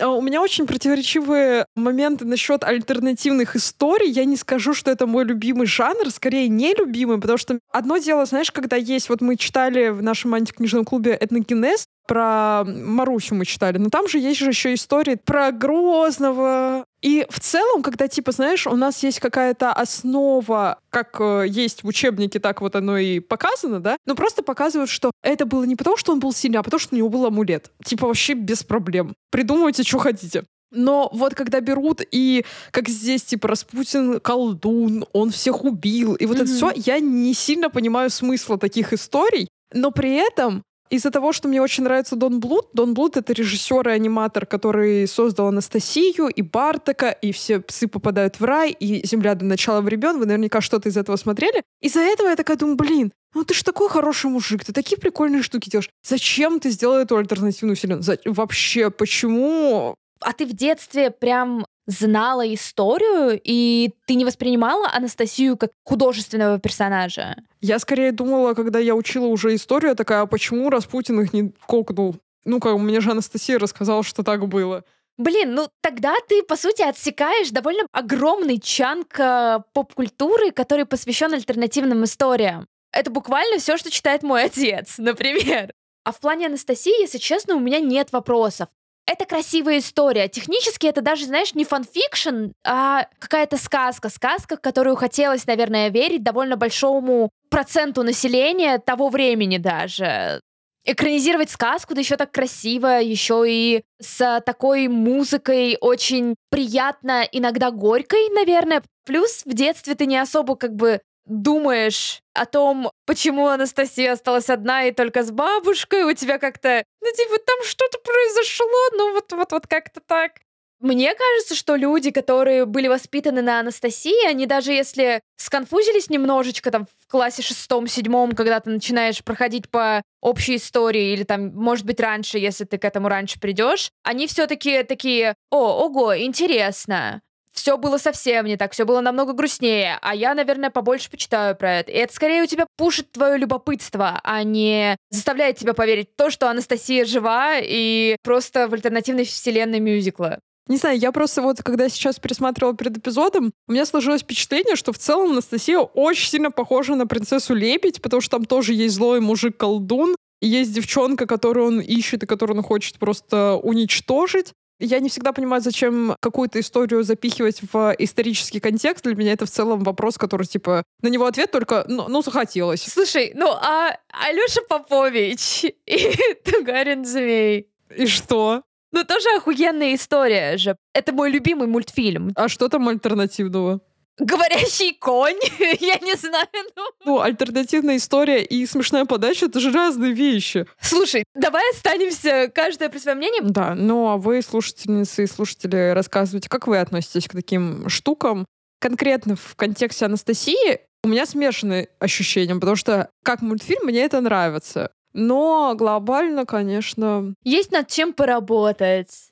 А 0.00 0.08
у 0.08 0.22
меня 0.22 0.40
очень 0.40 0.66
противоречивые 0.66 1.66
моменты 1.76 2.24
насчет 2.24 2.64
альтернативных 2.64 3.54
историй. 3.56 4.10
Я 4.10 4.24
не 4.24 4.36
скажу, 4.36 4.72
что 4.72 4.90
это 4.90 5.06
мой 5.06 5.24
любимый 5.24 5.66
жанр, 5.66 6.10
скорее 6.10 6.48
нелюбимый, 6.48 7.20
потому 7.20 7.38
что 7.38 7.58
одно 7.70 7.98
дело, 7.98 8.24
знаешь, 8.24 8.50
когда 8.50 8.76
есть, 8.76 9.08
вот 9.08 9.20
мы 9.20 9.36
читали 9.36 9.88
в 9.88 10.02
нашем 10.02 10.34
антикнижном 10.34 10.84
клубе 10.84 11.16
«Этногенез», 11.20 11.86
про 12.06 12.64
Марусю 12.64 13.36
мы 13.36 13.44
читали, 13.44 13.78
но 13.78 13.88
там 13.88 14.08
же 14.08 14.18
есть 14.18 14.40
же 14.40 14.48
еще 14.48 14.74
истории 14.74 15.14
про 15.14 15.52
Грозного. 15.52 16.84
И 17.02 17.26
в 17.30 17.40
целом, 17.40 17.82
когда, 17.82 18.08
типа, 18.08 18.32
знаешь, 18.32 18.66
у 18.66 18.76
нас 18.76 19.02
есть 19.02 19.20
какая-то 19.20 19.72
основа, 19.72 20.78
как 20.90 21.16
э, 21.20 21.46
есть 21.48 21.82
в 21.82 21.86
учебнике, 21.86 22.40
так 22.40 22.60
вот 22.60 22.76
оно 22.76 22.98
и 22.98 23.20
показано, 23.20 23.80
да, 23.80 23.96
но 24.06 24.14
просто 24.14 24.42
показывают, 24.42 24.90
что 24.90 25.10
это 25.22 25.46
было 25.46 25.64
не 25.64 25.76
потому, 25.76 25.96
что 25.96 26.12
он 26.12 26.20
был 26.20 26.32
сильный, 26.32 26.58
а 26.58 26.62
потому, 26.62 26.78
что 26.78 26.94
у 26.94 26.98
него 26.98 27.08
был 27.08 27.24
амулет. 27.26 27.70
Типа, 27.84 28.06
вообще 28.06 28.34
без 28.34 28.62
проблем. 28.62 29.14
Придумывайте, 29.30 29.82
что 29.82 29.98
хотите. 29.98 30.44
Но 30.72 31.10
вот 31.12 31.34
когда 31.34 31.60
берут 31.60 32.00
и 32.12 32.44
как 32.70 32.88
здесь 32.88 33.22
типа 33.24 33.48
Распутин 33.48 34.20
колдун, 34.20 35.04
он 35.12 35.30
всех 35.30 35.64
убил, 35.64 36.14
и 36.14 36.26
вот 36.26 36.36
mm-hmm. 36.36 36.42
это 36.42 36.54
все, 36.54 36.72
я 36.76 37.00
не 37.00 37.34
сильно 37.34 37.70
понимаю 37.70 38.08
смысла 38.10 38.56
таких 38.56 38.92
историй, 38.92 39.48
но 39.72 39.90
при 39.90 40.14
этом 40.14 40.62
из-за 40.90 41.10
того, 41.10 41.32
что 41.32 41.48
мне 41.48 41.62
очень 41.62 41.84
нравится 41.84 42.16
Дон 42.16 42.40
Блуд, 42.40 42.68
Дон 42.72 42.94
Блуд— 42.94 43.16
это 43.16 43.32
режиссер 43.32 43.88
и 43.88 43.92
аниматор, 43.92 44.44
который 44.44 45.06
создал 45.06 45.48
Анастасию 45.48 46.28
и 46.28 46.42
Бартака, 46.42 47.10
и 47.10 47.32
все 47.32 47.60
псы 47.60 47.86
попадают 47.86 48.40
в 48.40 48.44
рай, 48.44 48.72
и 48.72 49.06
земля 49.06 49.34
до 49.34 49.44
начала 49.44 49.80
времен. 49.80 50.18
Вы 50.18 50.26
наверняка 50.26 50.60
что-то 50.60 50.88
из 50.88 50.96
этого 50.96 51.16
смотрели. 51.16 51.62
Из-за 51.80 52.00
этого 52.00 52.28
я 52.28 52.36
такая 52.36 52.56
думаю, 52.56 52.76
блин, 52.76 53.12
ну 53.34 53.44
ты 53.44 53.54
ж 53.54 53.62
такой 53.62 53.88
хороший 53.88 54.30
мужик, 54.30 54.64
ты 54.64 54.72
такие 54.72 54.98
прикольные 54.98 55.42
штуки 55.42 55.70
делаешь. 55.70 55.90
Зачем 56.06 56.58
ты 56.58 56.70
сделал 56.70 56.96
эту 56.96 57.16
альтернативную 57.16 57.76
вселенную? 57.76 58.18
Вообще, 58.26 58.90
почему? 58.90 59.94
А 60.20 60.32
ты 60.32 60.44
в 60.44 60.52
детстве 60.52 61.10
прям 61.10 61.64
знала 61.90 62.52
историю, 62.54 63.40
и 63.42 63.90
ты 64.06 64.14
не 64.14 64.24
воспринимала 64.24 64.88
Анастасию 64.92 65.56
как 65.56 65.70
художественного 65.84 66.58
персонажа? 66.58 67.36
Я 67.60 67.78
скорее 67.78 68.12
думала, 68.12 68.54
когда 68.54 68.78
я 68.78 68.94
учила 68.94 69.26
уже 69.26 69.54
историю, 69.54 69.96
такая, 69.96 70.22
а 70.22 70.26
почему 70.26 70.70
Распутин 70.70 71.20
их 71.20 71.32
не 71.32 71.52
кокнул? 71.66 72.16
Ну, 72.44 72.60
как 72.60 72.78
мне 72.78 73.00
же 73.00 73.10
Анастасия 73.10 73.58
рассказала, 73.58 74.02
что 74.02 74.22
так 74.22 74.48
было. 74.48 74.84
Блин, 75.18 75.54
ну 75.54 75.68
тогда 75.82 76.14
ты, 76.28 76.42
по 76.42 76.56
сути, 76.56 76.80
отсекаешь 76.80 77.50
довольно 77.50 77.86
огромный 77.92 78.58
чанк 78.58 79.20
э, 79.20 79.58
поп-культуры, 79.74 80.50
который 80.50 80.86
посвящен 80.86 81.34
альтернативным 81.34 82.04
историям. 82.04 82.66
Это 82.90 83.10
буквально 83.10 83.58
все, 83.58 83.76
что 83.76 83.90
читает 83.90 84.22
мой 84.22 84.44
отец, 84.44 84.94
например. 84.98 85.72
А 86.04 86.12
в 86.12 86.20
плане 86.20 86.46
Анастасии, 86.46 87.02
если 87.02 87.18
честно, 87.18 87.56
у 87.56 87.60
меня 87.60 87.80
нет 87.80 88.12
вопросов. 88.12 88.68
Это 89.12 89.26
красивая 89.26 89.78
история. 89.78 90.28
Технически 90.28 90.86
это 90.86 91.00
даже, 91.00 91.26
знаешь, 91.26 91.56
не 91.56 91.64
фанфикшн, 91.64 92.52
а 92.64 93.08
какая-то 93.18 93.56
сказка. 93.56 94.08
Сказка, 94.08 94.56
в 94.56 94.60
которую 94.60 94.94
хотелось, 94.94 95.48
наверное, 95.48 95.88
верить 95.88 96.22
довольно 96.22 96.56
большому 96.56 97.30
проценту 97.48 98.04
населения 98.04 98.78
того 98.78 99.08
времени 99.08 99.58
даже 99.58 100.40
экранизировать 100.84 101.50
сказку, 101.50 101.94
да 101.94 102.00
еще 102.00 102.16
так 102.16 102.30
красиво, 102.30 103.00
еще 103.00 103.44
и 103.48 103.82
с 104.00 104.40
такой 104.46 104.86
музыкой 104.86 105.76
очень 105.80 106.36
приятно, 106.48 107.24
иногда 107.32 107.72
горькой, 107.72 108.28
наверное. 108.30 108.80
Плюс 109.04 109.42
в 109.44 109.52
детстве 109.54 109.96
ты 109.96 110.06
не 110.06 110.18
особо 110.18 110.54
как 110.54 110.76
бы 110.76 111.00
думаешь 111.30 112.20
о 112.34 112.44
том, 112.44 112.90
почему 113.06 113.46
Анастасия 113.46 114.12
осталась 114.12 114.50
одна 114.50 114.84
и 114.84 114.92
только 114.92 115.22
с 115.22 115.30
бабушкой, 115.30 116.04
у 116.04 116.12
тебя 116.12 116.38
как-то, 116.38 116.84
ну, 117.00 117.08
типа, 117.12 117.38
там 117.46 117.64
что-то 117.64 117.98
произошло, 117.98 118.66
ну, 118.96 119.14
вот-вот-вот 119.14 119.66
как-то 119.66 120.00
так. 120.00 120.32
Мне 120.80 121.14
кажется, 121.14 121.54
что 121.54 121.76
люди, 121.76 122.10
которые 122.10 122.64
были 122.64 122.88
воспитаны 122.88 123.42
на 123.42 123.60
Анастасии, 123.60 124.26
они 124.26 124.46
даже 124.46 124.72
если 124.72 125.20
сконфузились 125.36 126.08
немножечко 126.08 126.70
там 126.70 126.86
в 126.86 127.06
классе 127.06 127.42
шестом-седьмом, 127.42 128.32
когда 128.32 128.60
ты 128.60 128.70
начинаешь 128.70 129.22
проходить 129.22 129.68
по 129.70 130.02
общей 130.22 130.56
истории, 130.56 131.12
или 131.12 131.24
там, 131.24 131.54
может 131.54 131.84
быть, 131.84 132.00
раньше, 132.00 132.38
если 132.38 132.64
ты 132.64 132.78
к 132.78 132.84
этому 132.86 133.08
раньше 133.08 133.38
придешь, 133.38 133.90
они 134.02 134.26
все-таки 134.26 134.82
такие, 134.82 135.34
о, 135.50 135.84
ого, 135.84 136.16
интересно. 136.18 137.20
Все 137.52 137.76
было 137.76 137.98
совсем 137.98 138.46
не 138.46 138.56
так, 138.56 138.72
все 138.72 138.84
было 138.84 139.00
намного 139.00 139.32
грустнее, 139.32 139.98
а 140.02 140.14
я, 140.14 140.34
наверное, 140.34 140.70
побольше 140.70 141.10
почитаю 141.10 141.56
про 141.56 141.78
это. 141.78 141.90
И 141.90 141.96
это 141.96 142.14
скорее 142.14 142.42
у 142.42 142.46
тебя 142.46 142.66
пушит 142.76 143.12
твое 143.12 143.36
любопытство, 143.38 144.20
а 144.22 144.42
не 144.42 144.96
заставляет 145.10 145.56
тебя 145.56 145.74
поверить 145.74 146.10
в 146.12 146.16
то, 146.16 146.30
что 146.30 146.48
Анастасия 146.48 147.04
жива 147.04 147.58
и 147.60 148.16
просто 148.22 148.68
в 148.68 148.74
альтернативной 148.74 149.24
вселенной 149.24 149.80
мюзикла. 149.80 150.38
Не 150.68 150.76
знаю, 150.76 150.98
я 150.98 151.10
просто 151.10 151.42
вот, 151.42 151.60
когда 151.64 151.88
сейчас 151.88 152.20
пересматривала 152.20 152.76
перед 152.76 152.96
эпизодом, 152.96 153.50
у 153.66 153.72
меня 153.72 153.84
сложилось 153.84 154.22
впечатление, 154.22 154.76
что 154.76 154.92
в 154.92 154.98
целом 154.98 155.32
Анастасия 155.32 155.80
очень 155.80 156.28
сильно 156.28 156.52
похожа 156.52 156.94
на 156.94 157.08
принцессу 157.08 157.54
Лебедь, 157.54 158.00
потому 158.00 158.20
что 158.20 158.36
там 158.36 158.44
тоже 158.44 158.74
есть 158.74 158.94
злой 158.94 159.20
мужик-колдун, 159.20 160.14
есть 160.40 160.72
девчонка, 160.72 161.26
которую 161.26 161.66
он 161.66 161.80
ищет 161.80 162.22
и 162.22 162.26
которую 162.26 162.58
он 162.58 162.62
хочет 162.62 163.00
просто 163.00 163.56
уничтожить. 163.56 164.52
Я 164.80 164.98
не 165.00 165.10
всегда 165.10 165.32
понимаю, 165.32 165.62
зачем 165.62 166.16
какую-то 166.20 166.58
историю 166.58 167.02
запихивать 167.02 167.60
в 167.72 167.94
исторический 167.98 168.60
контекст. 168.60 169.04
Для 169.04 169.14
меня 169.14 169.32
это 169.32 169.44
в 169.44 169.50
целом 169.50 169.84
вопрос, 169.84 170.16
который, 170.16 170.46
типа, 170.46 170.82
на 171.02 171.08
него 171.08 171.26
ответ 171.26 171.50
только, 171.50 171.84
ну, 171.86 172.08
ну 172.08 172.22
захотелось. 172.22 172.82
Слушай, 172.82 173.32
ну, 173.34 173.50
а 173.50 173.96
Алёша 174.08 174.62
Попович 174.68 175.64
и 175.64 176.16
Тугарин 176.44 177.04
Змей. 177.04 177.68
И 177.94 178.06
что? 178.06 178.62
Ну, 178.92 179.04
тоже 179.04 179.28
охуенная 179.36 179.94
история 179.94 180.56
же. 180.56 180.76
Это 180.94 181.12
мой 181.12 181.30
любимый 181.30 181.68
мультфильм. 181.68 182.32
А 182.34 182.48
что 182.48 182.68
там 182.68 182.88
альтернативного? 182.88 183.80
Говорящий 184.20 184.94
конь? 184.94 185.38
Я 185.80 185.98
не 185.98 186.14
знаю. 186.14 186.46
Ну... 186.76 186.82
ну, 187.04 187.20
альтернативная 187.20 187.96
история 187.96 188.44
и 188.44 188.66
смешная 188.66 189.06
подача— 189.06 189.46
это 189.46 189.60
же 189.60 189.72
разные 189.72 190.12
вещи. 190.12 190.66
Слушай, 190.80 191.24
давай 191.34 191.62
останемся 191.72 192.50
каждое 192.54 192.90
при 192.90 192.98
своем 192.98 193.18
мнении. 193.18 193.40
Да, 193.42 193.74
ну 193.74 194.08
а 194.08 194.16
вы, 194.18 194.42
слушательницы 194.42 195.24
и 195.24 195.26
слушатели, 195.26 195.92
рассказывайте, 195.92 196.48
как 196.48 196.66
вы 196.66 196.78
относитесь 196.78 197.28
к 197.28 197.32
таким 197.32 197.88
штукам. 197.88 198.44
Конкретно 198.78 199.36
в 199.36 199.56
контексте 199.56 200.04
Анастасии 200.06 200.80
у 201.02 201.08
меня 201.08 201.24
смешанные 201.24 201.88
ощущения, 201.98 202.54
потому 202.54 202.76
что 202.76 203.08
как 203.24 203.40
мультфильм 203.40 203.86
мне 203.86 204.02
это 204.02 204.20
нравится. 204.20 204.90
Но 205.12 205.74
глобально, 205.76 206.46
конечно... 206.46 207.34
Есть 207.42 207.72
над 207.72 207.88
чем 207.88 208.12
поработать. 208.12 209.29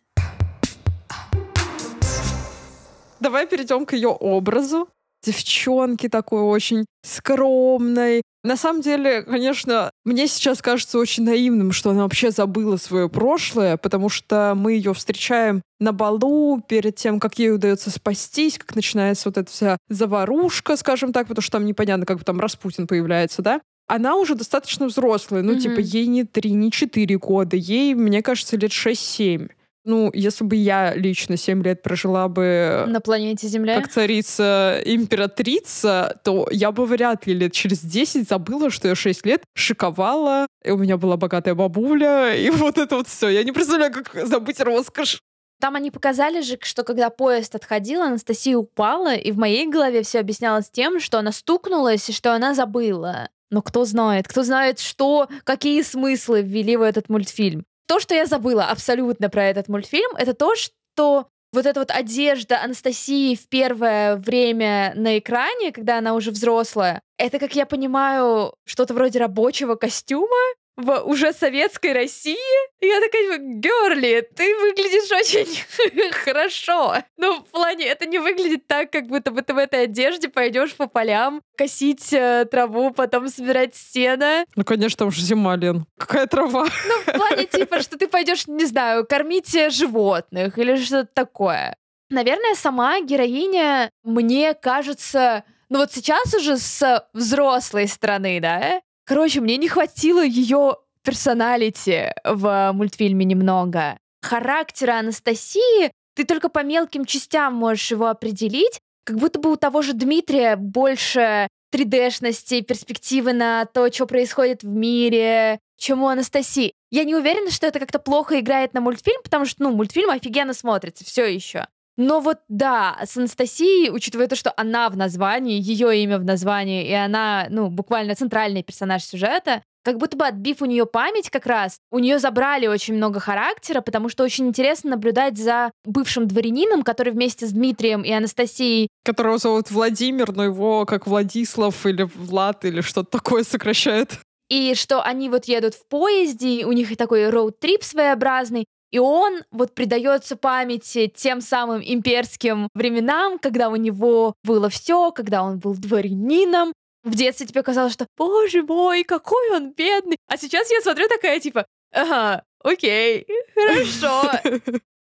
Давай 3.20 3.46
перейдем 3.46 3.86
к 3.86 3.92
ее 3.92 4.08
образу. 4.08 4.88
Девчонки 5.24 6.08
такой 6.08 6.42
очень 6.42 6.86
скромной. 7.04 8.22
На 8.44 8.56
самом 8.56 8.82
деле, 8.82 9.22
конечно, 9.22 9.90
мне 10.04 10.28
сейчас 10.28 10.62
кажется 10.62 10.98
очень 10.98 11.24
наивным, 11.24 11.72
что 11.72 11.90
она 11.90 12.04
вообще 12.04 12.30
забыла 12.30 12.76
свое 12.76 13.08
прошлое, 13.08 13.76
потому 13.76 14.08
что 14.08 14.54
мы 14.56 14.74
ее 14.74 14.94
встречаем 14.94 15.60
на 15.80 15.92
балу 15.92 16.60
перед 16.60 16.94
тем, 16.94 17.18
как 17.18 17.38
ей 17.40 17.52
удается 17.52 17.90
спастись, 17.90 18.58
как 18.58 18.76
начинается 18.76 19.28
вот 19.28 19.38
эта 19.38 19.50
вся 19.50 19.76
заварушка, 19.88 20.76
скажем 20.76 21.12
так, 21.12 21.26
потому 21.26 21.42
что 21.42 21.52
там 21.52 21.66
непонятно, 21.66 22.06
как 22.06 22.22
там 22.22 22.38
Распутин 22.38 22.86
появляется, 22.86 23.42
да? 23.42 23.60
она 23.88 24.16
уже 24.16 24.34
достаточно 24.34 24.86
взрослая. 24.86 25.42
Ну, 25.42 25.54
mm-hmm. 25.54 25.60
типа, 25.60 25.80
ей 25.80 26.06
не 26.06 26.24
3, 26.24 26.50
не 26.52 26.70
4 26.70 27.18
года. 27.18 27.56
Ей, 27.56 27.94
мне 27.94 28.22
кажется, 28.22 28.56
лет 28.56 28.70
6-7. 28.70 29.50
Ну, 29.88 30.10
если 30.12 30.44
бы 30.44 30.54
я 30.54 30.92
лично 30.94 31.38
7 31.38 31.62
лет 31.62 31.82
прожила 31.82 32.28
бы... 32.28 32.84
На 32.86 33.00
планете 33.00 33.48
Земля? 33.48 33.80
Как 33.80 33.90
царица 33.90 34.82
императрица, 34.84 36.20
то 36.24 36.46
я 36.50 36.72
бы 36.72 36.84
вряд 36.84 37.26
ли 37.26 37.32
лет 37.32 37.54
через 37.54 37.80
10 37.80 38.28
забыла, 38.28 38.68
что 38.68 38.86
я 38.86 38.94
6 38.94 39.24
лет 39.24 39.44
шиковала, 39.54 40.46
и 40.62 40.72
у 40.72 40.76
меня 40.76 40.98
была 40.98 41.16
богатая 41.16 41.54
бабуля, 41.54 42.34
и 42.34 42.50
вот 42.50 42.76
это 42.76 42.96
вот 42.96 43.08
все. 43.08 43.30
Я 43.30 43.42
не 43.44 43.52
представляю, 43.52 43.94
как 43.94 44.26
забыть 44.26 44.60
роскошь. 44.60 45.20
Там 45.58 45.74
они 45.74 45.90
показали 45.90 46.42
же, 46.42 46.58
что 46.60 46.84
когда 46.84 47.08
поезд 47.08 47.54
отходил, 47.54 48.02
Анастасия 48.02 48.58
упала, 48.58 49.14
и 49.14 49.32
в 49.32 49.38
моей 49.38 49.66
голове 49.66 50.02
все 50.02 50.20
объяснялось 50.20 50.68
тем, 50.68 51.00
что 51.00 51.18
она 51.18 51.32
стукнулась 51.32 52.06
и 52.10 52.12
что 52.12 52.34
она 52.34 52.52
забыла. 52.52 53.30
Но 53.48 53.62
кто 53.62 53.86
знает, 53.86 54.28
кто 54.28 54.42
знает, 54.42 54.80
что, 54.80 55.28
какие 55.44 55.80
смыслы 55.80 56.42
ввели 56.42 56.76
в 56.76 56.82
этот 56.82 57.08
мультфильм. 57.08 57.64
То, 57.88 58.00
что 58.00 58.14
я 58.14 58.26
забыла 58.26 58.66
абсолютно 58.66 59.30
про 59.30 59.44
этот 59.46 59.68
мультфильм, 59.68 60.14
это 60.16 60.34
то, 60.34 60.54
что 60.54 61.28
вот 61.52 61.64
эта 61.64 61.80
вот 61.80 61.90
одежда 61.90 62.62
Анастасии 62.62 63.34
в 63.34 63.48
первое 63.48 64.16
время 64.16 64.92
на 64.94 65.18
экране, 65.18 65.72
когда 65.72 65.98
она 65.98 66.14
уже 66.14 66.30
взрослая, 66.30 67.00
это, 67.16 67.38
как 67.38 67.56
я 67.56 67.64
понимаю, 67.64 68.52
что-то 68.66 68.92
вроде 68.92 69.18
рабочего 69.18 69.74
костюма, 69.74 70.36
в 70.78 71.02
уже 71.02 71.32
советской 71.32 71.92
России. 71.92 72.36
Я 72.80 73.00
такая, 73.00 73.38
Герли, 73.38 74.26
ты 74.34 74.56
выглядишь 74.56 75.10
очень 75.10 76.12
хорошо. 76.24 76.94
Ну, 77.16 77.40
в 77.40 77.46
плане, 77.46 77.86
это 77.86 78.06
не 78.06 78.18
выглядит 78.18 78.68
так, 78.68 78.90
как 78.92 79.08
будто 79.08 79.32
бы 79.32 79.42
ты 79.42 79.54
в 79.54 79.58
этой 79.58 79.82
одежде 79.82 80.28
пойдешь 80.28 80.74
по 80.74 80.86
полям, 80.86 81.42
косить 81.56 82.12
э, 82.12 82.46
траву, 82.48 82.92
потом 82.92 83.28
собирать 83.28 83.74
сено. 83.74 84.44
Ну, 84.54 84.64
конечно, 84.64 84.98
там 84.98 85.10
же 85.10 85.20
зима, 85.20 85.56
Лен. 85.56 85.84
Какая 85.98 86.28
трава? 86.28 86.68
Ну, 86.86 87.00
в 87.00 87.16
плане, 87.16 87.46
типа, 87.50 87.82
что 87.82 87.98
ты 87.98 88.06
пойдешь, 88.06 88.46
не 88.46 88.64
знаю, 88.64 89.04
кормить 89.04 89.52
э, 89.56 89.70
животных 89.70 90.58
или 90.58 90.76
что-то 90.76 91.10
такое. 91.12 91.74
Наверное, 92.08 92.54
сама 92.54 93.00
героиня, 93.00 93.90
мне 94.04 94.54
кажется, 94.54 95.44
ну 95.68 95.78
вот 95.80 95.92
сейчас 95.92 96.32
уже 96.34 96.56
с 96.56 97.04
взрослой 97.12 97.88
стороны, 97.88 98.40
да, 98.40 98.80
Короче, 99.08 99.40
мне 99.40 99.56
не 99.56 99.68
хватило 99.68 100.22
ее 100.22 100.76
персоналити 101.02 102.12
в 102.24 102.72
мультфильме 102.74 103.24
немного. 103.24 103.96
Характера 104.20 104.98
Анастасии 104.98 105.90
ты 106.14 106.24
только 106.24 106.50
по 106.50 106.62
мелким 106.62 107.06
частям 107.06 107.54
можешь 107.54 107.90
его 107.90 108.08
определить, 108.08 108.80
как 109.04 109.16
будто 109.16 109.38
бы 109.38 109.50
у 109.50 109.56
того 109.56 109.80
же 109.80 109.94
Дмитрия 109.94 110.56
больше 110.56 111.48
3D-шности, 111.74 112.60
перспективы 112.60 113.32
на 113.32 113.64
то, 113.64 113.90
что 113.90 114.04
происходит 114.04 114.62
в 114.62 114.68
мире, 114.68 115.58
чем 115.78 116.02
у 116.02 116.08
Анастасии. 116.08 116.74
Я 116.90 117.04
не 117.04 117.14
уверена, 117.14 117.50
что 117.50 117.66
это 117.66 117.78
как-то 117.78 117.98
плохо 117.98 118.38
играет 118.40 118.74
на 118.74 118.82
мультфильм, 118.82 119.22
потому 119.22 119.46
что, 119.46 119.62
ну, 119.62 119.70
мультфильм 119.70 120.10
офигенно 120.10 120.52
смотрится, 120.52 121.06
все 121.06 121.24
еще. 121.24 121.66
Но 121.98 122.20
вот 122.20 122.38
да, 122.48 122.96
с 123.04 123.16
Анастасией, 123.16 123.90
учитывая 123.90 124.28
то, 124.28 124.36
что 124.36 124.54
она 124.56 124.88
в 124.88 124.96
названии, 124.96 125.60
ее 125.60 126.00
имя 126.04 126.18
в 126.18 126.24
названии, 126.24 126.88
и 126.88 126.92
она, 126.92 127.48
ну, 127.50 127.68
буквально 127.70 128.14
центральный 128.14 128.62
персонаж 128.62 129.02
сюжета, 129.02 129.62
как 129.82 129.98
будто 129.98 130.16
бы 130.16 130.24
отбив 130.24 130.62
у 130.62 130.66
нее 130.66 130.86
память 130.86 131.28
как 131.28 131.46
раз, 131.46 131.78
у 131.90 131.98
нее 131.98 132.20
забрали 132.20 132.68
очень 132.68 132.94
много 132.94 133.18
характера, 133.18 133.80
потому 133.80 134.08
что 134.08 134.22
очень 134.22 134.46
интересно 134.46 134.90
наблюдать 134.90 135.36
за 135.36 135.72
бывшим 135.84 136.28
дворянином, 136.28 136.84
который 136.84 137.12
вместе 137.12 137.46
с 137.46 137.50
Дмитрием 137.50 138.02
и 138.02 138.12
Анастасией... 138.12 138.88
Которого 139.04 139.38
зовут 139.38 139.72
Владимир, 139.72 140.30
но 140.32 140.44
его 140.44 140.86
как 140.86 141.08
Владислав 141.08 141.84
или 141.84 142.04
Влад 142.14 142.64
или 142.64 142.80
что-то 142.80 143.18
такое 143.18 143.42
сокращают. 143.42 144.20
И 144.48 144.74
что 144.74 145.02
они 145.02 145.28
вот 145.28 145.46
едут 145.46 145.74
в 145.74 145.86
поезде, 145.88 146.64
у 146.64 146.72
них 146.72 146.92
и 146.92 146.96
такой 146.96 147.28
роуд-трип 147.28 147.82
своеобразный, 147.82 148.66
и 148.90 148.98
он 148.98 149.44
вот 149.50 149.74
предается 149.74 150.36
памяти 150.36 151.12
тем 151.14 151.40
самым 151.40 151.82
имперским 151.84 152.68
временам, 152.74 153.38
когда 153.38 153.68
у 153.68 153.76
него 153.76 154.34
было 154.44 154.68
все, 154.68 155.12
когда 155.12 155.42
он 155.42 155.58
был 155.58 155.74
дворянином. 155.74 156.72
В 157.04 157.14
детстве 157.14 157.46
тебе 157.46 157.62
казалось, 157.62 157.92
что, 157.92 158.06
боже 158.16 158.62
мой, 158.62 159.04
какой 159.04 159.50
он 159.52 159.72
бедный. 159.72 160.16
А 160.26 160.36
сейчас 160.36 160.70
я 160.70 160.80
смотрю 160.80 161.08
такая, 161.08 161.40
типа, 161.40 161.66
ага, 161.92 162.44
окей, 162.62 163.26
хорошо. 163.54 164.32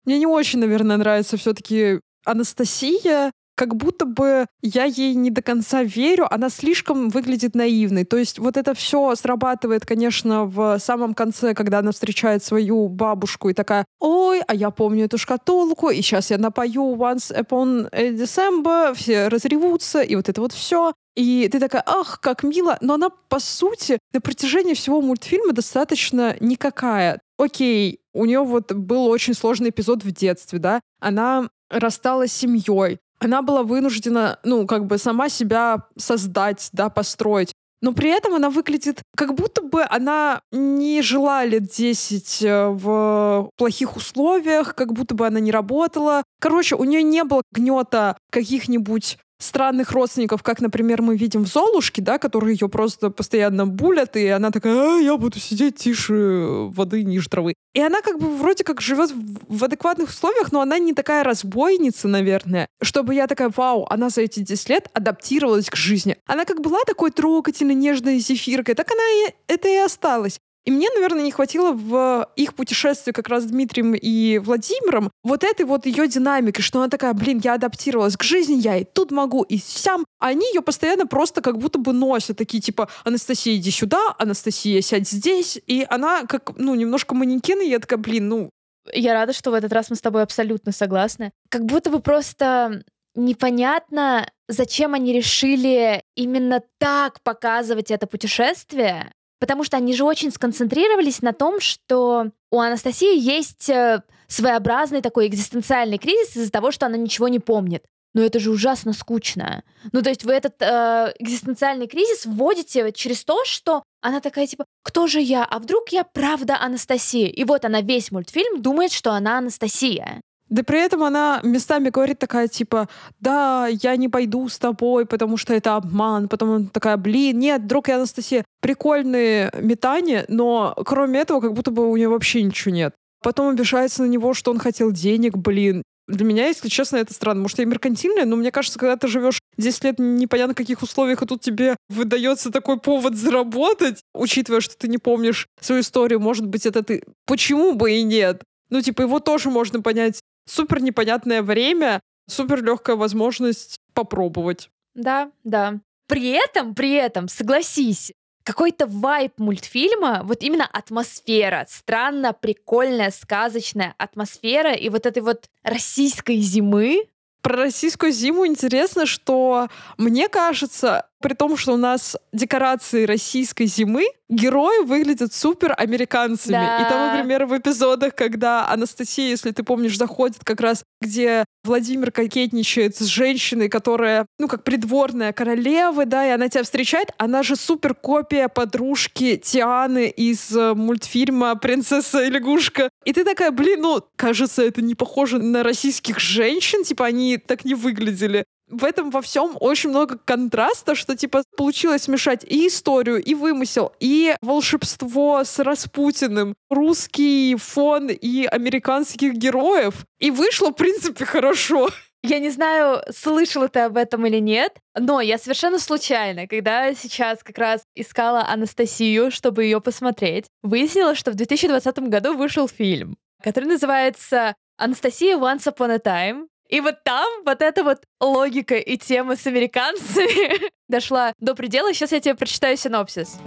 Мне 0.04 0.18
не 0.18 0.26
очень, 0.26 0.60
наверное, 0.60 0.96
нравится 0.96 1.36
все-таки 1.36 2.00
Анастасия, 2.24 3.32
как 3.60 3.76
будто 3.76 4.06
бы 4.06 4.46
я 4.62 4.86
ей 4.86 5.14
не 5.14 5.28
до 5.28 5.42
конца 5.42 5.82
верю, 5.82 6.26
она 6.32 6.48
слишком 6.48 7.10
выглядит 7.10 7.54
наивной. 7.54 8.04
То 8.06 8.16
есть 8.16 8.38
вот 8.38 8.56
это 8.56 8.72
все 8.72 9.14
срабатывает, 9.16 9.84
конечно, 9.84 10.46
в 10.46 10.78
самом 10.78 11.12
конце, 11.12 11.52
когда 11.52 11.80
она 11.80 11.92
встречает 11.92 12.42
свою 12.42 12.88
бабушку 12.88 13.50
и 13.50 13.52
такая, 13.52 13.84
ой, 13.98 14.40
а 14.46 14.54
я 14.54 14.70
помню 14.70 15.04
эту 15.04 15.18
шкатулку, 15.18 15.90
и 15.90 15.96
сейчас 15.96 16.30
я 16.30 16.38
напою 16.38 16.96
Once 16.96 17.30
Upon 17.38 17.90
a 17.92 18.12
December, 18.12 18.94
все 18.94 19.28
разревутся, 19.28 20.00
и 20.00 20.16
вот 20.16 20.30
это 20.30 20.40
вот 20.40 20.52
все. 20.52 20.94
И 21.14 21.46
ты 21.52 21.60
такая, 21.60 21.82
ах, 21.84 22.18
как 22.22 22.42
мило. 22.42 22.78
Но 22.80 22.94
она, 22.94 23.10
по 23.10 23.40
сути, 23.40 23.98
на 24.14 24.22
протяжении 24.22 24.72
всего 24.72 25.02
мультфильма 25.02 25.52
достаточно 25.52 26.34
никакая. 26.40 27.20
Окей, 27.36 28.00
у 28.14 28.24
нее 28.24 28.40
вот 28.40 28.72
был 28.72 29.04
очень 29.08 29.34
сложный 29.34 29.68
эпизод 29.68 30.02
в 30.02 30.10
детстве, 30.12 30.58
да. 30.58 30.80
Она 30.98 31.50
рассталась 31.68 32.32
с 32.32 32.36
семьей 32.36 32.98
она 33.20 33.42
была 33.42 33.62
вынуждена, 33.62 34.38
ну, 34.42 34.66
как 34.66 34.86
бы 34.86 34.98
сама 34.98 35.28
себя 35.28 35.84
создать, 35.96 36.70
да, 36.72 36.88
построить. 36.88 37.52
Но 37.82 37.92
при 37.92 38.10
этом 38.10 38.34
она 38.34 38.50
выглядит, 38.50 39.02
как 39.16 39.34
будто 39.34 39.62
бы 39.62 39.84
она 39.88 40.42
не 40.52 41.00
жила 41.00 41.44
лет 41.44 41.64
10 41.64 42.42
э, 42.42 42.68
в 42.68 43.50
плохих 43.56 43.96
условиях, 43.96 44.74
как 44.74 44.92
будто 44.92 45.14
бы 45.14 45.26
она 45.26 45.40
не 45.40 45.50
работала. 45.50 46.22
Короче, 46.40 46.76
у 46.76 46.84
нее 46.84 47.02
не 47.02 47.24
было 47.24 47.42
гнета 47.52 48.18
каких-нибудь 48.30 49.18
странных 49.40 49.90
родственников, 49.92 50.42
как, 50.42 50.60
например, 50.60 51.02
мы 51.02 51.16
видим 51.16 51.44
в 51.44 51.48
Золушке, 51.48 52.02
да, 52.02 52.18
которые 52.18 52.56
ее 52.56 52.68
просто 52.68 53.10
постоянно 53.10 53.66
булят, 53.66 54.16
и 54.16 54.28
она 54.28 54.50
такая, 54.50 54.98
а, 54.98 54.98
я 54.98 55.16
буду 55.16 55.40
сидеть 55.40 55.76
тише 55.76 56.68
воды, 56.70 57.02
ниже 57.02 57.28
травы. 57.28 57.54
И 57.74 57.80
она 57.80 58.02
как 58.02 58.18
бы 58.18 58.36
вроде 58.36 58.64
как 58.64 58.80
живет 58.80 59.10
в 59.48 59.64
адекватных 59.64 60.10
условиях, 60.10 60.52
но 60.52 60.60
она 60.60 60.78
не 60.78 60.92
такая 60.92 61.24
разбойница, 61.24 62.08
наверное, 62.08 62.68
чтобы 62.82 63.14
я 63.14 63.26
такая, 63.26 63.50
вау, 63.54 63.86
она 63.88 64.10
за 64.10 64.22
эти 64.22 64.40
10 64.40 64.68
лет 64.68 64.88
адаптировалась 64.92 65.70
к 65.70 65.76
жизни. 65.76 66.16
Она 66.26 66.44
как 66.44 66.60
была 66.60 66.80
такой 66.84 67.10
трогательной, 67.10 67.74
нежной 67.74 68.18
зефиркой, 68.18 68.74
так 68.74 68.90
она 68.90 69.02
и 69.02 69.34
это 69.46 69.68
и 69.68 69.76
осталась. 69.76 70.38
И 70.70 70.72
мне, 70.72 70.86
наверное, 70.94 71.24
не 71.24 71.32
хватило 71.32 71.72
в 71.72 72.30
их 72.36 72.54
путешествии 72.54 73.10
как 73.10 73.28
раз 73.28 73.42
с 73.42 73.46
Дмитрием 73.46 73.92
и 73.92 74.38
Владимиром 74.38 75.10
вот 75.24 75.42
этой 75.42 75.66
вот 75.66 75.84
ее 75.84 76.06
динамики, 76.06 76.60
что 76.60 76.78
она 76.78 76.88
такая, 76.88 77.12
блин, 77.12 77.40
я 77.42 77.54
адаптировалась 77.54 78.16
к 78.16 78.22
жизни, 78.22 78.54
я 78.54 78.76
и 78.76 78.84
тут 78.84 79.10
могу, 79.10 79.42
и 79.42 79.58
сям. 79.58 80.04
Они 80.20 80.46
ее 80.46 80.62
постоянно 80.62 81.08
просто 81.08 81.40
как 81.40 81.58
будто 81.58 81.80
бы 81.80 81.92
носят, 81.92 82.36
такие 82.36 82.60
типа, 82.60 82.88
Анастасия, 83.02 83.56
иди 83.56 83.72
сюда, 83.72 84.14
Анастасия, 84.16 84.80
сядь 84.80 85.08
здесь. 85.08 85.60
И 85.66 85.84
она 85.90 86.24
как, 86.26 86.56
ну, 86.56 86.76
немножко 86.76 87.16
манекен, 87.16 87.60
и 87.60 87.68
я 87.68 87.80
такая, 87.80 87.98
блин, 87.98 88.28
ну... 88.28 88.50
Я 88.94 89.14
рада, 89.14 89.32
что 89.32 89.50
в 89.50 89.54
этот 89.54 89.72
раз 89.72 89.90
мы 89.90 89.96
с 89.96 90.00
тобой 90.00 90.22
абсолютно 90.22 90.70
согласны. 90.70 91.32
Как 91.48 91.64
будто 91.64 91.90
бы 91.90 91.98
просто 91.98 92.84
непонятно, 93.16 94.30
зачем 94.46 94.94
они 94.94 95.12
решили 95.12 96.04
именно 96.14 96.62
так 96.78 97.20
показывать 97.24 97.90
это 97.90 98.06
путешествие, 98.06 99.12
Потому 99.40 99.64
что 99.64 99.78
они 99.78 99.94
же 99.94 100.04
очень 100.04 100.30
сконцентрировались 100.30 101.22
на 101.22 101.32
том, 101.32 101.60
что 101.60 102.30
у 102.50 102.60
Анастасии 102.60 103.18
есть 103.18 103.68
э, 103.70 104.02
своеобразный 104.28 105.00
такой 105.00 105.26
экзистенциальный 105.26 105.98
кризис 105.98 106.36
из-за 106.36 106.52
того, 106.52 106.70
что 106.70 106.86
она 106.86 106.96
ничего 106.96 107.26
не 107.26 107.40
помнит. 107.40 107.84
Но 108.12 108.22
это 108.22 108.38
же 108.38 108.50
ужасно 108.50 108.92
скучно. 108.92 109.62
Ну, 109.92 110.02
то 110.02 110.10
есть 110.10 110.24
вы 110.24 110.32
этот 110.32 110.60
э, 110.60 111.14
экзистенциальный 111.18 111.86
кризис 111.86 112.26
вводите 112.26 112.92
через 112.92 113.24
то, 113.24 113.44
что 113.44 113.82
она 114.02 114.20
такая 114.20 114.46
типа, 114.46 114.64
кто 114.82 115.06
же 115.06 115.20
я? 115.20 115.44
А 115.44 115.58
вдруг 115.58 115.90
я 115.90 116.04
правда 116.04 116.58
Анастасия? 116.60 117.28
И 117.28 117.44
вот 117.44 117.64
она 117.64 117.80
весь 117.80 118.10
мультфильм 118.10 118.60
думает, 118.60 118.92
что 118.92 119.12
она 119.12 119.38
Анастасия. 119.38 120.20
Да 120.50 120.64
при 120.64 120.80
этом 120.80 121.04
она 121.04 121.40
местами 121.44 121.90
говорит 121.90 122.18
такая, 122.18 122.48
типа, 122.48 122.88
да, 123.20 123.68
я 123.68 123.94
не 123.96 124.08
пойду 124.08 124.48
с 124.48 124.58
тобой, 124.58 125.06
потому 125.06 125.36
что 125.36 125.54
это 125.54 125.76
обман. 125.76 126.28
Потом 126.28 126.50
она 126.50 126.66
такая, 126.72 126.96
блин, 126.96 127.38
нет, 127.38 127.68
друг 127.68 127.88
и 127.88 127.92
Анастасия. 127.92 128.44
Прикольные 128.60 129.52
метания, 129.60 130.24
но 130.26 130.74
кроме 130.84 131.20
этого, 131.20 131.40
как 131.40 131.54
будто 131.54 131.70
бы 131.70 131.88
у 131.88 131.96
нее 131.96 132.08
вообще 132.08 132.42
ничего 132.42 132.74
нет. 132.74 132.94
Потом 133.22 133.48
обижается 133.48 134.02
на 134.02 134.06
него, 134.06 134.34
что 134.34 134.50
он 134.50 134.58
хотел 134.58 134.90
денег, 134.90 135.36
блин. 135.36 135.82
Для 136.08 136.24
меня, 136.26 136.48
если 136.48 136.68
честно, 136.68 136.96
это 136.96 137.14
странно. 137.14 137.42
Может, 137.42 137.60
я 137.60 137.66
меркантильная, 137.66 138.24
но 138.24 138.34
мне 138.34 138.50
кажется, 138.50 138.78
когда 138.78 138.96
ты 138.96 139.06
живешь 139.06 139.38
10 139.56 139.84
лет 139.84 139.98
непонятно 140.00 140.54
в 140.54 140.56
каких 140.56 140.82
условиях, 140.82 141.22
и 141.22 141.26
тут 141.26 141.42
тебе 141.42 141.76
выдается 141.88 142.50
такой 142.50 142.80
повод 142.80 143.14
заработать, 143.14 144.00
учитывая, 144.12 144.60
что 144.60 144.76
ты 144.76 144.88
не 144.88 144.98
помнишь 144.98 145.46
свою 145.60 145.82
историю, 145.82 146.18
может 146.18 146.46
быть, 146.46 146.66
это 146.66 146.82
ты... 146.82 147.04
Почему 147.26 147.74
бы 147.74 147.92
и 147.92 148.02
нет? 148.02 148.42
Ну, 148.70 148.80
типа, 148.80 149.02
его 149.02 149.20
тоже 149.20 149.50
можно 149.50 149.80
понять 149.82 150.20
супер 150.50 150.82
непонятное 150.82 151.42
время, 151.42 152.00
супер 152.28 152.62
легкая 152.62 152.96
возможность 152.96 153.76
попробовать. 153.94 154.70
Да, 154.94 155.30
да. 155.44 155.80
При 156.06 156.30
этом, 156.30 156.74
при 156.74 156.92
этом, 156.92 157.28
согласись, 157.28 158.12
какой-то 158.42 158.86
вайп 158.86 159.38
мультфильма, 159.38 160.22
вот 160.24 160.42
именно 160.42 160.66
атмосфера, 160.66 161.66
странно, 161.68 162.32
прикольная, 162.32 163.10
сказочная 163.10 163.94
атмосфера 163.98 164.72
и 164.72 164.88
вот 164.88 165.06
этой 165.06 165.22
вот 165.22 165.48
российской 165.62 166.38
зимы, 166.38 167.06
про 167.42 167.56
российскую 167.56 168.12
зиму 168.12 168.46
интересно, 168.46 169.06
что 169.06 169.68
мне 169.96 170.28
кажется, 170.28 171.06
при 171.20 171.34
том, 171.34 171.56
что 171.56 171.74
у 171.74 171.76
нас 171.76 172.16
декорации 172.32 173.04
российской 173.04 173.66
зимы, 173.66 174.06
герои 174.28 174.84
выглядят 174.84 175.34
супер 175.34 175.74
американцами. 175.76 176.52
Да. 176.52 176.80
И 176.80 176.88
там, 176.88 177.16
например, 177.16 177.46
в 177.46 177.56
эпизодах, 177.56 178.14
когда 178.14 178.68
Анастасия, 178.68 179.28
если 179.28 179.50
ты 179.50 179.62
помнишь, 179.62 179.98
заходит 179.98 180.38
как 180.42 180.60
раз, 180.60 180.84
где 181.02 181.44
Владимир 181.64 182.10
кокетничает 182.10 182.96
с 182.96 183.04
женщиной, 183.04 183.68
которая, 183.68 184.26
ну, 184.38 184.48
как 184.48 184.64
придворная 184.64 185.32
королева, 185.32 186.06
да, 186.06 186.26
и 186.26 186.30
она 186.30 186.48
тебя 186.48 186.62
встречает, 186.62 187.10
она 187.18 187.42
же 187.42 187.56
супер 187.56 187.94
копия 187.94 188.48
подружки 188.48 189.36
Тианы 189.36 190.08
из 190.08 190.56
э, 190.56 190.74
мультфильма 190.74 191.54
«Принцесса 191.56 192.22
и 192.24 192.30
лягушка». 192.30 192.88
И 193.04 193.12
ты 193.12 193.24
такая, 193.24 193.50
блин, 193.50 193.82
ну, 193.82 194.02
кажется, 194.16 194.62
это 194.62 194.80
не 194.80 194.94
похоже 194.94 195.38
на 195.38 195.62
российских 195.62 196.18
женщин, 196.18 196.84
типа 196.84 197.06
они 197.06 197.36
так 197.36 197.64
не 197.64 197.74
выглядели 197.74 198.44
в 198.70 198.84
этом 198.84 199.10
во 199.10 199.20
всем 199.20 199.56
очень 199.60 199.90
много 199.90 200.18
контраста, 200.18 200.94
что 200.94 201.16
типа 201.16 201.42
получилось 201.56 202.02
смешать 202.02 202.44
и 202.44 202.68
историю, 202.68 203.22
и 203.22 203.34
вымысел, 203.34 203.92
и 204.00 204.34
волшебство 204.40 205.42
с 205.44 205.58
Распутиным, 205.58 206.54
русский 206.70 207.56
фон 207.56 208.08
и 208.08 208.44
американских 208.44 209.34
героев. 209.34 210.06
И 210.18 210.30
вышло, 210.30 210.70
в 210.70 210.74
принципе, 210.74 211.24
хорошо. 211.24 211.88
Я 212.22 212.38
не 212.38 212.50
знаю, 212.50 213.02
слышала 213.14 213.68
ты 213.68 213.80
об 213.80 213.96
этом 213.96 214.26
или 214.26 214.38
нет, 214.38 214.76
но 214.98 215.22
я 215.22 215.38
совершенно 215.38 215.78
случайно, 215.78 216.46
когда 216.46 216.94
сейчас 216.94 217.42
как 217.42 217.56
раз 217.56 217.82
искала 217.94 218.46
Анастасию, 218.46 219.30
чтобы 219.30 219.64
ее 219.64 219.80
посмотреть, 219.80 220.44
выяснила, 220.62 221.14
что 221.14 221.30
в 221.30 221.34
2020 221.34 221.98
году 222.10 222.36
вышел 222.36 222.68
фильм, 222.68 223.16
который 223.42 223.64
называется 223.64 224.54
«Анастасия 224.76 225.38
Once 225.38 225.64
Upon 225.64 225.92
a 225.92 225.98
Time», 225.98 226.46
и 226.70 226.80
вот 226.80 227.02
там 227.04 227.26
вот 227.44 227.62
эта 227.62 227.82
вот 227.82 227.98
логика 228.20 228.76
и 228.76 228.96
тема 228.96 229.36
с 229.36 229.46
американцами 229.46 230.70
дошла 230.88 231.32
до 231.40 231.54
предела. 231.54 231.92
Сейчас 231.92 232.12
я 232.12 232.20
тебе 232.20 232.34
прочитаю 232.34 232.76
синопсис. 232.76 233.38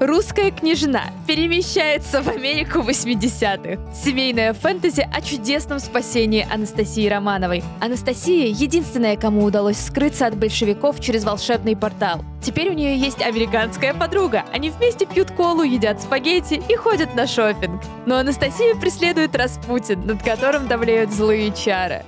Русская 0.00 0.52
княжна 0.52 1.06
перемещается 1.26 2.22
в 2.22 2.28
Америку 2.28 2.78
80-х. 2.78 3.92
Семейная 3.92 4.54
фэнтези 4.54 5.08
о 5.12 5.20
чудесном 5.20 5.80
спасении 5.80 6.46
Анастасии 6.48 7.08
Романовой. 7.08 7.64
Анастасия— 7.80 8.46
единственная, 8.46 9.16
кому 9.16 9.42
удалось 9.42 9.76
скрыться 9.76 10.26
от 10.26 10.36
большевиков 10.36 11.00
через 11.00 11.24
волшебный 11.24 11.76
портал. 11.76 12.24
Теперь 12.40 12.70
у 12.70 12.74
нее 12.74 12.96
есть 12.96 13.20
американская 13.22 13.92
подруга. 13.92 14.44
Они 14.52 14.70
вместе 14.70 15.04
пьют 15.04 15.32
колу, 15.32 15.64
едят 15.64 16.00
спагетти 16.00 16.62
и 16.68 16.76
ходят 16.76 17.16
на 17.16 17.26
шопинг. 17.26 17.82
Но 18.06 18.18
Анастасию 18.18 18.78
преследует 18.78 19.34
Распутин, 19.34 20.06
над 20.06 20.22
которым 20.22 20.68
давлеют 20.68 21.10
злые 21.10 21.52
чары. 21.52 22.04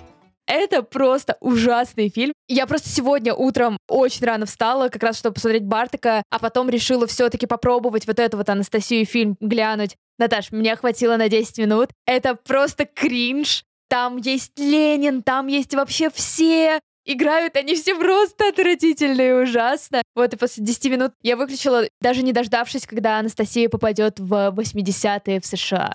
Это 0.50 0.82
просто 0.82 1.36
ужасный 1.40 2.08
фильм. 2.08 2.32
Я 2.48 2.66
просто 2.66 2.88
сегодня 2.88 3.32
утром 3.32 3.76
очень 3.88 4.26
рано 4.26 4.46
встала, 4.46 4.88
как 4.88 5.00
раз 5.04 5.16
чтобы 5.16 5.34
посмотреть 5.34 5.62
Бартака, 5.62 6.24
а 6.28 6.40
потом 6.40 6.68
решила 6.68 7.06
все-таки 7.06 7.46
попробовать 7.46 8.08
вот 8.08 8.18
эту 8.18 8.36
вот 8.36 8.48
Анастасию 8.48 9.06
фильм 9.06 9.36
глянуть. 9.38 9.94
Наташ, 10.18 10.50
меня 10.50 10.74
хватило 10.74 11.16
на 11.16 11.28
10 11.28 11.58
минут. 11.58 11.90
Это 12.04 12.34
просто 12.34 12.84
кринж. 12.84 13.62
Там 13.88 14.16
есть 14.16 14.58
Ленин, 14.58 15.22
там 15.22 15.46
есть 15.46 15.72
вообще 15.72 16.10
все. 16.10 16.80
Играют 17.04 17.54
они 17.54 17.76
все 17.76 17.94
просто 17.94 18.48
отвратительно 18.48 19.20
и 19.20 19.30
ужасно. 19.30 20.02
Вот 20.16 20.34
и 20.34 20.36
после 20.36 20.64
10 20.64 20.84
минут 20.90 21.12
я 21.22 21.36
выключила, 21.36 21.84
даже 22.00 22.24
не 22.24 22.32
дождавшись, 22.32 22.88
когда 22.88 23.20
Анастасия 23.20 23.68
попадет 23.68 24.18
в 24.18 24.52
80-е 24.56 25.40
в 25.40 25.46
США. 25.46 25.94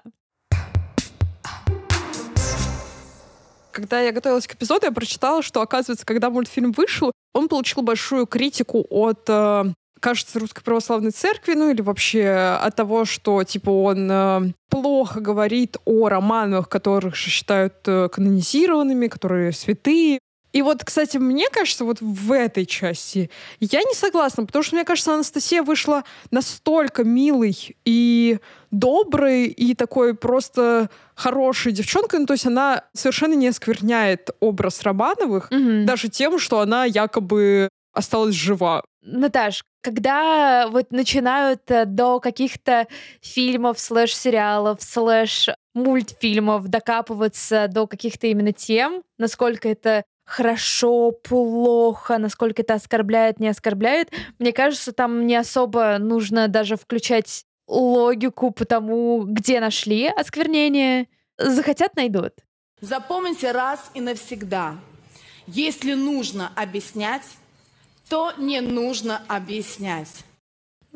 Когда 3.76 4.00
я 4.00 4.14
готовилась 4.14 4.48
к 4.48 4.56
эпизоду, 4.56 4.86
я 4.86 4.94
прочитала, 4.94 5.42
что, 5.42 5.62
оказывается, 5.62 6.06
когда 6.06 6.30
мультфильм 6.30 6.72
вышел, 6.72 7.12
он 7.34 7.50
получил 7.50 7.82
большую 7.82 8.26
критику 8.26 8.86
от 8.90 9.26
э, 9.28 9.66
кажется, 10.00 10.40
Русской 10.40 10.64
Православной 10.64 11.12
Церкви, 11.12 11.56
ну 11.56 11.70
или 11.70 11.82
вообще 11.82 12.58
от 12.62 12.74
того, 12.78 13.04
что, 13.04 13.44
типа, 13.44 13.72
он 13.72 14.10
э, 14.10 14.54
плохо 14.70 15.20
говорит 15.20 15.76
о 15.84 16.08
романах, 16.08 16.70
которых 16.70 17.18
считают 17.18 17.76
э, 17.86 18.08
канонизированными, 18.08 19.08
которые 19.08 19.52
святые. 19.52 20.20
И 20.56 20.62
вот, 20.62 20.86
кстати, 20.86 21.18
мне 21.18 21.50
кажется, 21.52 21.84
вот 21.84 21.98
в 22.00 22.32
этой 22.32 22.66
части 22.66 23.30
я 23.60 23.84
не 23.84 23.94
согласна, 23.94 24.46
потому 24.46 24.64
что, 24.64 24.76
мне 24.76 24.86
кажется, 24.86 25.14
Анастасия 25.14 25.62
вышла 25.64 26.06
настолько 26.32 27.04
милой 27.04 27.76
и 27.84 28.40
доброй, 28.72 29.48
и 29.48 29.76
такой 29.76 30.14
просто 30.16 30.90
хорошей 31.14 31.74
девчонкой. 31.74 32.22
Ну, 32.22 32.26
то 32.26 32.34
есть 32.36 32.46
она 32.46 32.86
совершенно 32.94 33.34
не 33.34 33.50
оскверняет 33.50 34.30
образ 34.40 34.82
Романовых, 34.84 35.52
Мгм. 35.52 35.86
даже 35.86 36.08
тем, 36.08 36.40
что 36.40 36.62
она 36.62 36.86
якобы 36.86 37.68
осталась 37.92 38.36
жива. 38.36 38.82
Наташ, 39.02 39.62
когда 39.84 40.68
вот 40.70 40.92
начинают 40.92 41.70
э, 41.70 41.84
до 41.86 42.22
каких-то 42.22 42.88
фильмов, 43.22 43.78
слэш-сериалов, 43.78 44.80
слэш-мультфильмов 44.82 46.68
докапываться 46.70 47.68
до 47.70 47.88
каких-то 47.88 48.28
именно 48.28 48.54
тем, 48.54 49.04
насколько 49.18 49.68
это 49.70 50.04
хорошо, 50.26 51.12
плохо, 51.12 52.18
насколько 52.18 52.62
это 52.62 52.74
оскорбляет, 52.74 53.40
не 53.40 53.48
оскорбляет, 53.48 54.12
мне 54.40 54.52
кажется, 54.52 54.92
там 54.92 55.26
не 55.26 55.36
особо 55.36 55.98
нужно 56.00 56.48
даже 56.48 56.76
включать 56.76 57.46
логику 57.68 58.52
по 58.52 58.66
тому, 58.66 59.24
где 59.24 59.60
нашли 59.60 60.08
осквернение. 60.08 61.08
Захотят, 61.38 61.96
найдут. 61.96 62.34
Запомните 62.82 63.52
раз 63.52 63.92
и 63.94 64.02
навсегда. 64.02 64.76
Если 65.48 65.94
нужно 65.94 66.52
объяснять, 66.56 67.24
то 68.10 68.34
не 68.38 68.62
нужно 68.62 69.22
объяснять. 69.28 70.24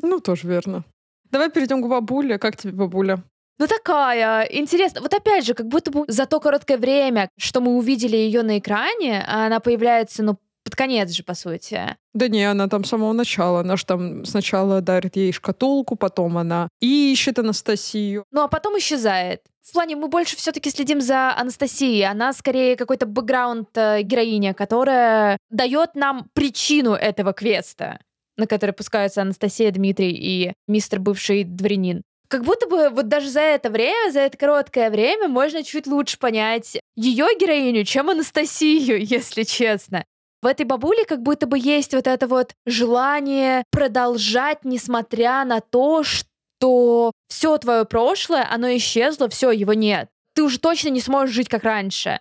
Ну, 0.02 0.20
тоже 0.20 0.48
верно. 0.48 0.84
Давай 1.30 1.50
перейдем 1.50 1.82
к 1.82 1.88
бабуле. 1.88 2.38
Как 2.38 2.56
тебе 2.56 2.72
бабуля? 2.72 3.22
Ну 3.60 3.66
такая, 3.66 4.44
интересно. 4.44 5.02
Вот 5.02 5.12
опять 5.12 5.44
же, 5.44 5.52
как 5.52 5.68
будто 5.68 5.90
бы 5.90 6.04
за 6.08 6.24
то 6.24 6.40
короткое 6.40 6.78
время, 6.78 7.28
что 7.38 7.60
мы 7.60 7.76
увидели 7.76 8.16
ее 8.16 8.42
на 8.42 8.58
экране, 8.58 9.22
она 9.28 9.60
появляется, 9.60 10.22
ну, 10.22 10.38
под 10.64 10.74
конец 10.76 11.10
же, 11.10 11.22
по 11.22 11.34
сути. 11.34 11.94
Да 12.14 12.28
не, 12.28 12.42
она 12.44 12.68
там 12.68 12.84
с 12.84 12.88
самого 12.88 13.12
начала. 13.12 13.60
Она 13.60 13.76
же 13.76 13.84
там 13.84 14.24
сначала 14.24 14.80
дарит 14.80 15.16
ей 15.16 15.30
шкатулку, 15.32 15.94
потом 15.96 16.38
она 16.38 16.68
ищет 16.80 17.38
Анастасию. 17.38 18.24
Ну, 18.30 18.42
а 18.42 18.48
потом 18.48 18.78
исчезает. 18.78 19.42
В 19.60 19.72
плане, 19.74 19.94
мы 19.94 20.08
больше 20.08 20.36
все-таки 20.36 20.70
следим 20.70 21.02
за 21.02 21.36
Анастасией. 21.36 22.06
Она 22.06 22.32
скорее 22.32 22.76
какой-то 22.76 23.04
бэкграунд 23.04 23.76
э, 23.76 24.00
героиня, 24.02 24.54
которая 24.54 25.36
дает 25.50 25.94
нам 25.96 26.30
причину 26.32 26.92
этого 26.92 27.34
квеста, 27.34 28.00
на 28.38 28.46
который 28.46 28.72
пускаются 28.72 29.20
Анастасия, 29.20 29.70
Дмитрий 29.70 30.12
и 30.12 30.54
мистер 30.66 30.98
бывший 30.98 31.44
дворянин. 31.44 32.02
Как 32.30 32.44
будто 32.44 32.68
бы 32.68 32.90
вот 32.90 33.08
даже 33.08 33.28
за 33.28 33.40
это 33.40 33.70
время, 33.70 34.12
за 34.12 34.20
это 34.20 34.38
короткое 34.38 34.88
время 34.90 35.26
можно 35.26 35.64
чуть 35.64 35.88
лучше 35.88 36.16
понять 36.16 36.78
ее 36.94 37.26
героиню, 37.36 37.84
чем 37.84 38.08
Анастасию, 38.08 39.04
если 39.04 39.42
честно. 39.42 40.04
В 40.40 40.46
этой 40.46 40.64
бабуле 40.64 41.04
как 41.04 41.22
будто 41.22 41.46
бы 41.46 41.58
есть 41.58 41.92
вот 41.92 42.06
это 42.06 42.28
вот 42.28 42.52
желание 42.66 43.64
продолжать, 43.72 44.64
несмотря 44.64 45.44
на 45.44 45.60
то, 45.60 46.04
что 46.04 47.10
все 47.28 47.58
твое 47.58 47.84
прошлое, 47.84 48.46
оно 48.48 48.68
исчезло, 48.76 49.28
все, 49.28 49.50
его 49.50 49.74
нет. 49.74 50.08
Ты 50.34 50.44
уже 50.44 50.60
точно 50.60 50.90
не 50.90 51.00
сможешь 51.00 51.34
жить 51.34 51.48
как 51.48 51.64
раньше. 51.64 52.20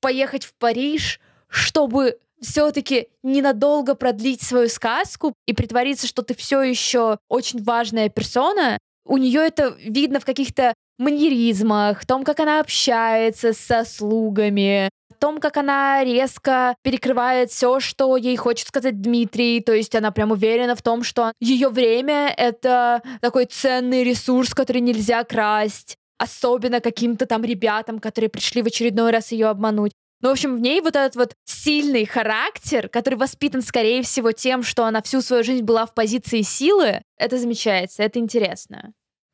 Поехать 0.00 0.44
в 0.44 0.54
Париж, 0.54 1.18
чтобы 1.48 2.20
все-таки 2.40 3.08
ненадолго 3.24 3.96
продлить 3.96 4.40
свою 4.40 4.68
сказку 4.68 5.34
и 5.46 5.52
притвориться, 5.52 6.06
что 6.06 6.22
ты 6.22 6.36
все 6.36 6.62
еще 6.62 7.18
очень 7.28 7.62
важная 7.64 8.08
персона, 8.08 8.78
у 9.08 9.16
нее 9.16 9.40
это 9.40 9.74
видно 9.80 10.20
в 10.20 10.24
каких-то 10.24 10.74
манеризмах, 10.98 12.02
в 12.02 12.06
том, 12.06 12.24
как 12.24 12.40
она 12.40 12.60
общается 12.60 13.52
со 13.52 13.84
слугами, 13.84 14.90
в 15.10 15.18
том, 15.18 15.40
как 15.40 15.56
она 15.56 16.04
резко 16.04 16.76
перекрывает 16.82 17.50
все, 17.50 17.80
что 17.80 18.16
ей 18.16 18.36
хочет 18.36 18.68
сказать 18.68 19.00
Дмитрий. 19.00 19.60
То 19.60 19.72
есть 19.72 19.94
она 19.94 20.10
прям 20.10 20.30
уверена 20.30 20.76
в 20.76 20.82
том, 20.82 21.02
что 21.02 21.32
ее 21.40 21.68
время— 21.68 22.32
это 22.36 23.02
такой 23.20 23.46
ценный 23.46 24.04
ресурс, 24.04 24.54
который 24.54 24.80
нельзя 24.80 25.24
красть. 25.24 25.96
Особенно 26.18 26.80
каким-то 26.80 27.26
там 27.26 27.44
ребятам, 27.44 28.00
которые 28.00 28.28
пришли 28.28 28.62
в 28.62 28.66
очередной 28.66 29.12
раз 29.12 29.30
ее 29.32 29.46
обмануть. 29.46 29.92
Ну, 30.20 30.30
в 30.30 30.32
общем, 30.32 30.56
в 30.56 30.60
ней 30.60 30.80
вот 30.80 30.96
этот 30.96 31.14
вот 31.14 31.34
сильный 31.44 32.04
характер, 32.04 32.88
который 32.88 33.14
воспитан, 33.14 33.62
скорее 33.62 34.02
всего, 34.02 34.32
тем, 34.32 34.62
что 34.62 34.84
она 34.84 35.00
всю 35.00 35.20
свою 35.20 35.44
жизнь 35.44 35.64
была 35.64 35.86
в 35.86 35.94
позиции 35.94 36.42
силы, 36.42 37.02
это 37.16 37.38
замечается, 37.38 38.02
это 38.02 38.18
интересно. 38.18 38.92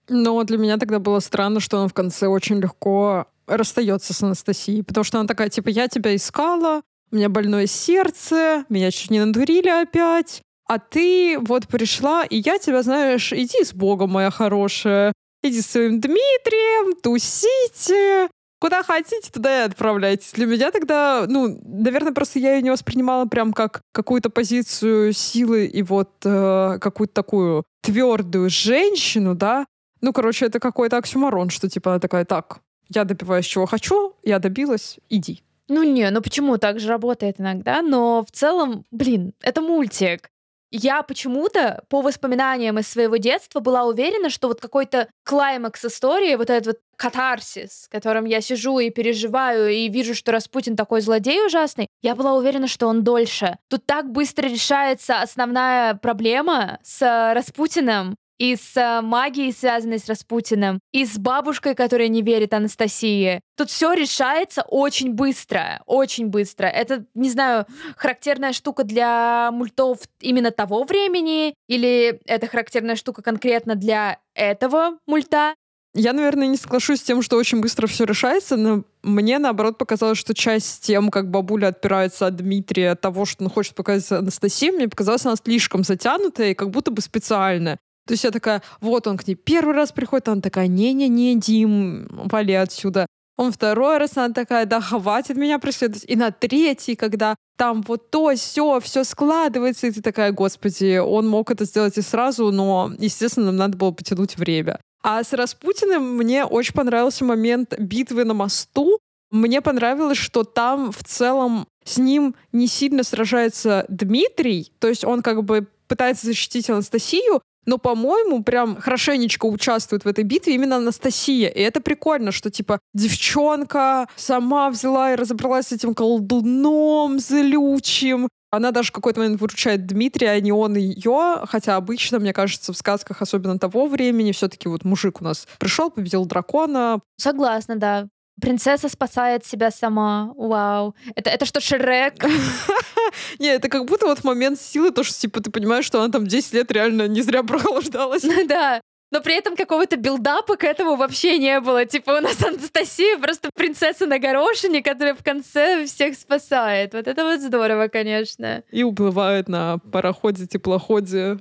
Но 0.09 0.42
для 0.44 0.59
меня 0.59 0.77
тогда 0.77 0.99
было 0.99 1.20
странно, 1.20 1.61
что 1.61 1.79
он 1.79 1.88
в 1.88 1.94
конце 1.94 2.27
очень 2.27 2.61
легко 2.61 3.27
расстается 3.47 4.12
с 4.12 4.23
Анастасией, 4.23 4.83
потому 4.83 5.05
что 5.05 5.18
она 5.18 5.27
такая, 5.27 5.49
типа, 5.49 5.68
я 5.68 5.88
тебя 5.88 6.14
искала, 6.14 6.83
у 7.11 7.16
меня 7.16 7.29
больное 7.29 7.66
сердце, 7.66 8.64
меня 8.68 8.90
чуть 8.90 9.11
не 9.11 9.20
надурили 9.20 9.68
опять, 9.68 10.42
а 10.66 10.79
ты 10.79 11.38
вот 11.38 11.68
пришла, 11.68 12.25
и 12.25 12.37
я 12.37 12.59
тебя, 12.59 12.83
знаешь, 12.83 13.33
иди 13.33 13.64
с 13.64 13.73
Богом, 13.73 14.11
моя 14.11 14.31
хорошая, 14.31 15.12
иди 15.42 15.61
с 15.61 15.66
своим 15.66 16.01
Дмитрием, 16.01 16.94
тусите, 17.01 18.29
куда 18.64 18.83
хотите, 18.83 19.31
туда 19.31 19.61
и 19.61 19.66
отправляйтесь. 19.66 20.33
Для 20.33 20.46
меня 20.46 20.70
тогда, 20.70 21.27
ну, 21.29 21.61
наверное, 21.64 22.14
просто 22.14 22.38
я 22.38 22.55
ее 22.55 22.62
не 22.62 22.70
воспринимала 22.70 23.27
прям 23.27 23.53
как 23.53 23.83
какую-то 23.92 24.31
позицию 24.31 25.12
силы 25.12 25.66
и 25.66 25.83
вот 25.83 26.11
э, 26.24 26.79
какую-то 26.81 27.12
такую 27.12 27.64
твердую 27.83 28.48
женщину, 28.48 29.35
да. 29.35 29.66
Ну, 30.00 30.14
короче, 30.14 30.46
это 30.46 30.61
какой-то 30.61 30.96
оксюмарон, 30.96 31.50
что 31.50 31.68
типа 31.68 31.90
она 31.90 32.00
такая, 32.00 32.24
так, 32.24 32.61
я 32.88 33.05
добиваюсь 33.05 33.44
чего 33.44 33.66
хочу, 33.66 34.14
я 34.22 34.38
добилась, 34.38 34.98
иди. 35.11 35.42
Ну 35.68 35.83
не, 35.83 36.09
ну 36.09 36.22
почему? 36.22 36.57
Так 36.57 36.81
же 36.81 36.88
работает 36.88 37.38
иногда, 37.38 37.83
но 37.83 38.24
в 38.27 38.31
целом, 38.31 38.87
блин, 38.90 39.35
это 39.42 39.61
мультик. 39.61 40.31
Я 40.76 41.04
почему-то 41.04 41.84
по 41.88 42.02
воспоминаниям 42.02 42.80
из 42.80 42.88
своего 42.88 43.16
детства 43.16 43.60
была 43.60 43.84
уверена, 43.84 44.28
что 44.28 44.48
вот 44.48 44.60
какой-то 44.60 45.08
клаймакс 45.22 45.84
истории, 45.84 46.34
вот 46.34 46.50
этот 46.50 46.66
вот 46.66 46.78
катарсис, 46.96 47.87
которым 47.92 48.24
я 48.24 48.40
сижу 48.40 48.80
и 48.80 48.90
переживаю, 48.90 49.68
и 49.68 49.88
вижу, 49.88 50.16
что 50.16 50.32
Распутин 50.32 50.74
такой 50.74 51.00
злодей 51.00 51.46
ужасный, 51.46 51.87
я 52.02 52.16
была 52.16 52.34
уверена, 52.34 52.66
что 52.66 52.88
он 52.88 53.04
дольше. 53.04 53.56
Тут 53.70 53.87
так 53.87 54.10
быстро 54.10 54.48
решается 54.48 55.22
основная 55.22 55.94
проблема 55.94 56.80
с 56.82 57.32
Распутиным, 57.34 58.16
и 58.38 58.57
с 58.57 58.77
э, 58.77 59.01
магией, 59.01 59.53
связанной 59.53 59.99
с 59.99 60.09
Распутиным, 60.09 60.81
и 60.92 61.05
с 61.05 61.18
бабушкой, 61.18 61.75
которая 61.75 62.09
не 62.09 62.23
верит 62.23 62.55
Анастасии. 62.55 63.40
Тут 63.57 63.70
все 63.70 63.92
решается 63.92 64.62
очень 64.62 65.12
быстро, 65.12 65.83
очень 65.87 66.27
быстро. 66.27 66.66
Это, 66.66 67.05
не 67.14 67.31
знаю, 67.31 67.66
характерная 67.97 68.53
штука 68.53 68.85
для 68.85 69.51
мультов 69.53 69.99
именно 70.20 70.51
того 70.51 70.85
времени, 70.85 71.55
или 71.68 72.20
это 72.27 72.47
характерная 72.47 72.97
штука 72.97 73.23
конкретно 73.23 73.75
для 73.75 74.18
этого 74.35 74.99
мульта. 75.07 75.55
Я, 75.97 76.12
наверное, 76.12 76.49
не 76.49 76.57
соглашусь 76.57 76.99
с 77.01 77.05
тем, 77.05 77.23
что 77.23 77.37
очень 77.37 77.61
быстро 77.61 77.87
все 77.87 78.05
решается, 78.05 78.57
но 78.57 78.83
мне, 79.05 79.38
наоборот, 79.38 79.79
показалось, 79.79 80.18
что 80.18 80.35
часть 80.35 80.83
тем, 80.85 81.09
как 81.09 81.31
бабуля 81.31 81.68
отпирается 81.68 82.27
от 82.27 82.35
Дмитрия, 82.35 82.90
от 82.90 83.01
того, 83.01 83.25
что 83.25 83.44
он 83.44 83.51
хочет 83.51 83.77
показать 83.77 84.11
Анастасии, 84.11 84.73
мне 84.73 84.88
показалась 84.88 85.25
она 85.25 85.37
слишком 85.37 85.85
затянутая 85.85 86.51
и 86.51 86.55
как 86.55 86.70
будто 86.70 86.90
бы 86.90 87.01
специальная. 87.01 87.79
То 88.07 88.12
есть 88.12 88.25
я 88.25 88.31
такая, 88.31 88.62
вот 88.81 89.07
он 89.07 89.17
к 89.17 89.27
ней 89.27 89.35
первый 89.35 89.75
раз 89.75 89.93
приходит, 89.93 90.29
она 90.29 90.40
такая, 90.40 90.67
не-не-не, 90.67 91.37
Дим, 91.37 92.07
вали 92.11 92.55
отсюда. 92.55 93.07
Он 93.37 93.51
второй 93.51 93.99
раз, 93.99 94.17
она 94.17 94.33
такая, 94.33 94.64
да 94.64 94.81
хватит 94.81 95.37
меня 95.37 95.59
преследовать. 95.59 96.05
И 96.07 96.14
на 96.14 96.31
третий, 96.31 96.95
когда 96.95 97.35
там 97.57 97.83
вот 97.83 98.11
то, 98.11 98.33
все, 98.37 98.79
все 98.81 99.05
складывается, 99.05 99.87
и 99.87 99.90
ты 99.90 100.03
такая, 100.03 100.33
господи, 100.33 100.99
он 100.99 101.27
мог 101.27 101.51
это 101.51 101.64
сделать 101.64 101.99
и 101.99 102.03
сразу, 102.03 102.53
но, 102.53 102.93
естественно, 102.99 103.47
нам 103.47 103.57
надо 103.57 103.77
было 103.77 103.90
потянуть 103.90 104.37
время. 104.37 104.79
А 105.03 105.23
с 105.23 105.33
Распутиным 105.33 106.17
мне 106.17 106.45
очень 106.45 106.75
понравился 106.75 107.25
момент 107.25 107.75
битвы 107.79 108.25
на 108.25 108.35
мосту. 108.35 108.99
Мне 109.31 109.61
понравилось, 109.61 110.17
что 110.19 110.45
там 110.45 110.93
в 110.93 111.03
целом 111.03 111.67
с 111.85 111.99
ним 111.99 112.37
не 112.53 112.69
сильно 112.69 113.03
сражается 113.03 113.85
Дмитрий, 113.88 114.73
то 114.79 114.88
есть 114.88 115.05
он 115.05 115.23
как 115.23 115.43
бы 115.45 115.67
пытается 115.88 116.27
защитить 116.27 116.71
Анастасию, 116.71 117.43
но, 117.66 117.79
по-моему, 117.79 118.42
прям 118.42 118.77
хорошенечко 118.77 119.46
участвует 119.46 120.05
в 120.05 120.09
этой 120.09 120.24
битве 120.24 120.55
именно 120.55 120.77
Анастасия. 120.77 121.48
И 121.48 121.61
это 121.61 121.81
прикольно, 121.81 122.33
что, 122.33 122.50
типа, 122.50 122.79
девчонка 122.92 124.07
сама 124.16 124.70
взяла 124.70 125.12
и 125.12 125.16
разобралась 125.16 125.68
с 125.68 125.72
этим 125.72 125.94
колдуном 125.94 127.18
злючим. 127.18 128.29
Она 128.50 128.70
даже 128.70 128.90
в 128.90 128.92
какой-то 128.92 129.20
момент 129.20 129.40
выручает 129.40 129.87
Дмитрия, 129.87 130.31
а 130.31 130.40
не 130.40 130.53
он 130.53 130.77
ее. 130.77 131.40
Хотя 131.46 131.77
обычно, 131.77 132.20
мне 132.20 132.33
кажется, 132.33 132.72
в 132.72 132.77
сказках, 132.77 133.20
особенно 133.20 133.59
того 133.59 133.87
времени, 133.87 134.31
все-таки 134.31 134.68
вот 134.68 134.85
мужик 134.85 135.20
у 135.20 135.24
нас 135.24 135.48
пришел, 135.59 135.90
победил 135.90 136.24
дракона. 136.24 137.00
Согласна, 137.16 137.77
да. 137.77 138.09
Принцесса 138.44 138.90
спасает 138.90 139.46
себя 139.46 139.70
сама. 139.70 140.33
Вау. 140.37 140.94
Это, 141.14 141.30
это 141.30 141.46
что, 141.46 141.61
Шрек? 141.61 142.14
Не, 143.38 143.48
это 143.48 143.70
как 143.70 143.87
будто 143.87 144.07
вот 144.07 144.22
момент 144.22 144.61
силы, 144.61 144.90
то, 144.90 145.02
что, 145.02 145.18
типа, 145.18 145.40
ты 145.40 145.50
понимаешь, 145.50 145.87
что 145.87 146.02
она 146.02 146.12
там 146.12 146.26
10 146.26 146.52
лет 146.52 146.70
реально 146.70 147.09
не 147.09 147.22
зря 147.22 147.42
прохлаждалась. 147.42 148.22
Да. 148.48 148.80
Но 149.11 149.20
при 149.20 149.37
этом 149.37 149.54
какого-то 149.57 149.96
билдапа 149.96 150.57
к 150.57 150.64
этому 150.64 150.96
вообще 150.96 151.38
не 151.38 151.61
было. 151.61 151.87
Типа 151.87 152.18
у 152.18 152.20
нас 152.20 152.42
Анастасия 152.44 153.16
просто 153.16 153.48
принцесса 153.54 154.07
на 154.07 154.18
горошине, 154.18 154.83
которая 154.83 155.14
в 155.14 155.22
конце 155.22 155.87
всех 155.87 156.16
спасает. 156.16 156.94
Вот 156.94 157.07
это 157.07 157.24
вот 157.24 157.40
здорово, 157.40 157.88
конечно. 157.88 158.62
И 158.72 158.83
уплывает 158.83 159.48
на 159.48 159.78
пароходе, 159.78 160.46
теплоходе 160.46 161.38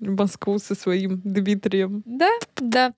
в 0.00 0.16
Москву 0.16 0.58
со 0.58 0.74
своим 0.74 1.20
Дмитрием. 1.24 2.02
Да, 2.04 2.30
да. 2.56 2.92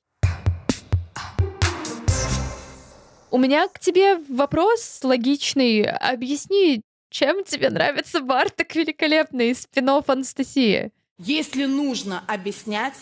У 3.35 3.39
меня 3.39 3.67
к 3.67 3.81
тебе 3.81 4.19
вопрос 4.29 5.01
логичный. 5.03 5.83
Объясни, 5.83 6.83
чем 7.11 7.43
тебе 7.43 7.69
нравится 7.69 8.21
Барток 8.21 8.73
великолепный 8.77 9.51
из 9.51 9.63
спин 9.63 9.89
Анастасии? 9.89 10.93
Если 11.19 11.65
нужно 11.65 12.23
объяснять, 12.29 12.95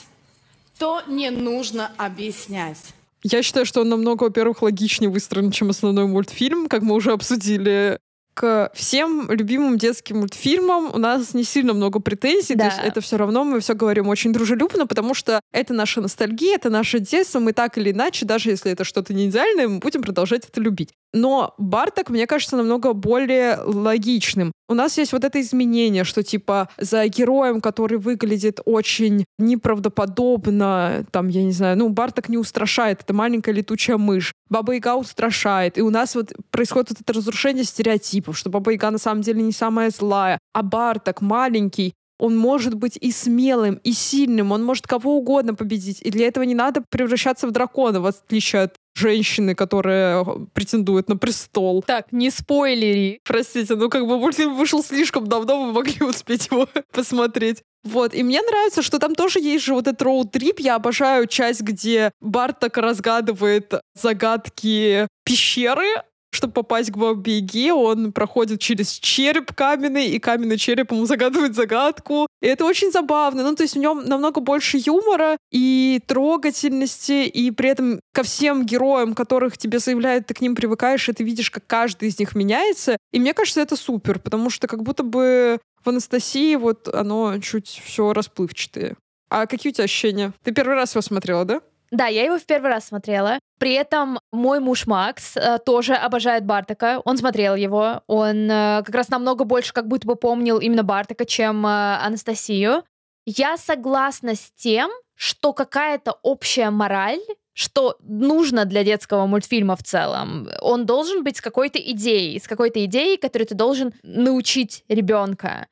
то 0.78 1.02
не 1.06 1.28
нужно 1.28 1.92
объяснять. 1.98 2.78
Я 3.22 3.42
считаю, 3.42 3.66
что 3.66 3.82
он 3.82 3.90
намного, 3.90 4.24
во-первых, 4.24 4.62
логичнее 4.62 5.10
выстроен, 5.10 5.50
чем 5.50 5.68
основной 5.68 6.06
мультфильм, 6.06 6.66
как 6.66 6.80
мы 6.80 6.94
уже 6.94 7.12
обсудили 7.12 7.98
к 8.34 8.70
всем 8.74 9.30
любимым 9.30 9.78
детским 9.78 10.20
мультфильмам 10.20 10.90
у 10.94 10.98
нас 10.98 11.34
не 11.34 11.44
сильно 11.44 11.72
много 11.72 12.00
претензий, 12.00 12.54
да. 12.54 12.68
то 12.68 12.74
есть 12.74 12.86
это 12.86 13.00
все 13.00 13.16
равно 13.16 13.44
мы 13.44 13.60
все 13.60 13.74
говорим 13.74 14.08
очень 14.08 14.32
дружелюбно, 14.32 14.86
потому 14.86 15.14
что 15.14 15.40
это 15.52 15.74
наша 15.74 16.00
ностальгия, 16.00 16.56
это 16.56 16.70
наше 16.70 16.98
детство, 16.98 17.40
мы 17.40 17.52
так 17.52 17.78
или 17.78 17.90
иначе, 17.90 18.24
даже 18.26 18.50
если 18.50 18.72
это 18.72 18.84
что-то 18.84 19.12
не 19.14 19.26
идеальное, 19.26 19.68
мы 19.68 19.78
будем 19.78 20.02
продолжать 20.02 20.46
это 20.48 20.60
любить. 20.60 20.90
Но 21.12 21.54
Барток, 21.58 22.10
мне 22.10 22.26
кажется, 22.26 22.56
намного 22.56 22.92
более 22.92 23.58
логичным. 23.62 24.52
У 24.68 24.74
нас 24.74 24.96
есть 24.96 25.12
вот 25.12 25.24
это 25.24 25.40
изменение, 25.40 26.04
что 26.04 26.22
типа 26.22 26.68
за 26.78 27.06
героем, 27.06 27.60
который 27.60 27.98
выглядит 27.98 28.60
очень 28.64 29.24
неправдоподобно, 29.38 31.04
там, 31.10 31.28
я 31.28 31.44
не 31.44 31.52
знаю, 31.52 31.76
ну, 31.76 31.90
Барток 31.90 32.28
не 32.28 32.38
устрашает, 32.38 33.02
это 33.02 33.12
маленькая 33.12 33.52
летучая 33.52 33.98
мышь. 33.98 34.32
Баба 34.48 34.74
Яга 34.74 34.96
устрашает. 34.96 35.76
И 35.76 35.82
у 35.82 35.90
нас 35.90 36.14
вот 36.14 36.32
происходит 36.50 36.90
вот 36.90 37.00
это 37.02 37.12
разрушение 37.12 37.64
стереотипов, 37.64 38.38
что 38.38 38.50
Баба 38.50 38.72
Яга 38.72 38.90
на 38.90 38.98
самом 38.98 39.22
деле 39.22 39.42
не 39.42 39.52
самая 39.52 39.90
злая, 39.90 40.38
а 40.54 40.62
Барток 40.62 41.20
маленький, 41.20 41.92
он 42.22 42.36
может 42.36 42.74
быть 42.74 42.96
и 43.00 43.10
смелым, 43.10 43.80
и 43.82 43.92
сильным, 43.92 44.52
он 44.52 44.62
может 44.62 44.86
кого 44.86 45.16
угодно 45.18 45.56
победить. 45.56 46.00
И 46.02 46.10
для 46.12 46.28
этого 46.28 46.44
не 46.44 46.54
надо 46.54 46.84
превращаться 46.88 47.48
в 47.48 47.50
дракона, 47.50 48.00
в 48.00 48.06
отличие 48.06 48.62
от 48.62 48.74
женщины, 48.94 49.54
которая 49.54 50.24
претендует 50.52 51.08
на 51.08 51.16
престол. 51.16 51.82
Так, 51.82 52.12
не 52.12 52.30
спойлери. 52.30 53.20
Простите, 53.24 53.74
ну 53.74 53.88
как 53.88 54.06
бы 54.06 54.18
мультфильм 54.18 54.56
вышел 54.56 54.82
слишком 54.82 55.26
давно, 55.26 55.66
вы 55.66 55.72
могли 55.72 56.04
успеть 56.06 56.48
его 56.50 56.68
посмотреть. 56.92 57.62
Вот, 57.84 58.14
и 58.14 58.22
мне 58.22 58.40
нравится, 58.40 58.80
что 58.80 59.00
там 59.00 59.14
тоже 59.14 59.40
есть 59.40 59.64
же 59.64 59.74
вот 59.74 59.88
этот 59.88 60.02
роуд-трип. 60.02 60.60
Я 60.60 60.76
обожаю 60.76 61.26
часть, 61.26 61.62
где 61.62 62.12
Барт 62.20 62.60
так 62.60 62.76
разгадывает 62.76 63.74
загадки 64.00 65.08
пещеры, 65.24 66.02
чтобы 66.32 66.54
попасть 66.54 66.90
к 66.90 66.96
Бабе 66.96 67.72
он 67.72 68.12
проходит 68.12 68.60
через 68.60 68.90
череп 68.92 69.52
каменный, 69.54 70.08
и 70.08 70.18
каменный 70.18 70.56
череп 70.56 70.90
ему 70.90 71.06
загадывает 71.06 71.54
загадку. 71.54 72.26
И 72.40 72.46
это 72.46 72.64
очень 72.64 72.90
забавно. 72.90 73.42
Ну, 73.42 73.54
то 73.54 73.62
есть 73.62 73.74
в 73.74 73.78
нем 73.78 74.04
намного 74.04 74.40
больше 74.40 74.78
юмора 74.84 75.36
и 75.50 76.00
трогательности, 76.06 77.26
и 77.26 77.50
при 77.50 77.68
этом 77.70 78.00
ко 78.12 78.22
всем 78.22 78.64
героям, 78.64 79.14
которых 79.14 79.58
тебе 79.58 79.78
заявляют, 79.78 80.26
ты 80.26 80.34
к 80.34 80.40
ним 80.40 80.54
привыкаешь, 80.54 81.08
и 81.08 81.12
ты 81.12 81.22
видишь, 81.22 81.50
как 81.50 81.66
каждый 81.66 82.08
из 82.08 82.18
них 82.18 82.34
меняется. 82.34 82.96
И 83.12 83.20
мне 83.20 83.34
кажется, 83.34 83.60
это 83.60 83.76
супер, 83.76 84.18
потому 84.18 84.48
что 84.48 84.66
как 84.66 84.82
будто 84.82 85.02
бы 85.02 85.58
в 85.84 85.88
Анастасии 85.88 86.56
вот 86.56 86.88
оно 86.88 87.38
чуть 87.40 87.82
все 87.84 88.12
расплывчатое. 88.12 88.96
А 89.28 89.46
какие 89.46 89.70
у 89.70 89.74
тебя 89.74 89.84
ощущения? 89.84 90.32
Ты 90.42 90.52
первый 90.52 90.74
раз 90.74 90.92
его 90.94 91.02
смотрела, 91.02 91.44
да? 91.44 91.60
Да, 91.92 92.06
я 92.06 92.24
его 92.24 92.38
в 92.38 92.46
первый 92.46 92.70
раз 92.70 92.86
смотрела. 92.86 93.38
При 93.58 93.74
этом 93.74 94.18
мой 94.32 94.60
муж 94.60 94.86
Макс 94.86 95.36
э, 95.36 95.58
тоже 95.58 95.94
обожает 95.94 96.46
Бартака. 96.46 97.02
Он 97.04 97.18
смотрел 97.18 97.54
его. 97.54 98.02
Он 98.06 98.50
э, 98.50 98.82
как 98.82 98.94
раз 98.94 99.10
намного 99.10 99.44
больше 99.44 99.74
как 99.74 99.88
будто 99.88 100.06
бы 100.06 100.16
помнил 100.16 100.58
именно 100.58 100.84
Бартака, 100.84 101.26
чем 101.26 101.66
э, 101.66 101.68
Анастасию. 102.02 102.84
Я 103.26 103.58
согласна 103.58 104.34
с 104.34 104.50
тем, 104.56 104.90
что 105.14 105.52
какая-то 105.52 106.18
общая 106.22 106.70
мораль 106.70 107.20
что 107.54 107.96
нужно 108.00 108.64
для 108.64 108.82
детского 108.82 109.26
мультфильма 109.26 109.76
в 109.76 109.82
целом. 109.82 110.48
Он 110.62 110.86
должен 110.86 111.22
быть 111.22 111.36
с 111.36 111.42
какой-то 111.42 111.78
идеей, 111.78 112.40
с 112.40 112.48
какой-то 112.48 112.82
идеей, 112.86 113.18
которую 113.18 113.46
ты 113.46 113.54
должен 113.54 113.92
научить 114.02 114.84
ребенка 114.88 115.66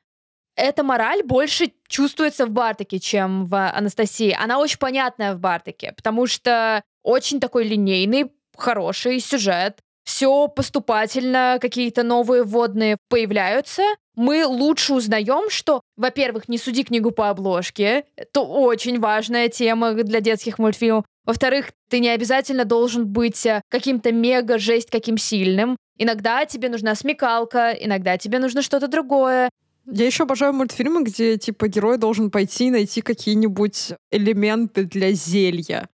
эта 0.61 0.83
мораль 0.83 1.23
больше 1.23 1.73
чувствуется 1.87 2.45
в 2.45 2.51
Бартаке, 2.51 2.99
чем 2.99 3.45
в 3.45 3.69
Анастасии. 3.69 4.35
Она 4.39 4.59
очень 4.59 4.77
понятная 4.77 5.33
в 5.33 5.39
Бартаке, 5.39 5.93
потому 5.95 6.27
что 6.27 6.83
очень 7.03 7.39
такой 7.39 7.63
линейный, 7.65 8.31
хороший 8.55 9.19
сюжет. 9.19 9.79
Все 10.03 10.47
поступательно, 10.47 11.57
какие-то 11.59 12.03
новые 12.03 12.43
вводные 12.43 12.97
появляются. 13.09 13.83
Мы 14.15 14.45
лучше 14.45 14.93
узнаем, 14.93 15.49
что, 15.49 15.81
во-первых, 15.95 16.47
не 16.47 16.57
суди 16.57 16.83
книгу 16.83 17.11
по 17.11 17.29
обложке. 17.29 18.05
Это 18.15 18.41
очень 18.41 18.99
важная 18.99 19.47
тема 19.49 19.93
для 19.93 20.19
детских 20.21 20.59
мультфильмов. 20.59 21.05
Во-вторых, 21.25 21.71
ты 21.89 21.99
не 21.99 22.09
обязательно 22.09 22.65
должен 22.65 23.07
быть 23.07 23.45
э, 23.45 23.61
каким-то 23.69 24.11
мега 24.11 24.57
жесть 24.57 24.89
каким 24.89 25.17
сильным. 25.17 25.77
Иногда 25.97 26.45
тебе 26.45 26.67
нужна 26.69 26.95
смекалка, 26.95 27.71
иногда 27.71 28.17
тебе 28.17 28.39
нужно 28.39 28.63
что-то 28.63 28.87
другое. 28.87 29.49
Я 29.85 30.05
еще 30.05 30.23
обожаю 30.23 30.53
мультфильмы, 30.53 31.03
где 31.03 31.37
типа 31.37 31.67
герой 31.67 31.97
должен 31.97 32.31
пойти 32.31 32.67
и 32.67 32.71
найти 32.71 33.01
какие-нибудь 33.01 33.93
элементы 34.11 34.83
для 34.83 35.11
зелья. 35.11 35.89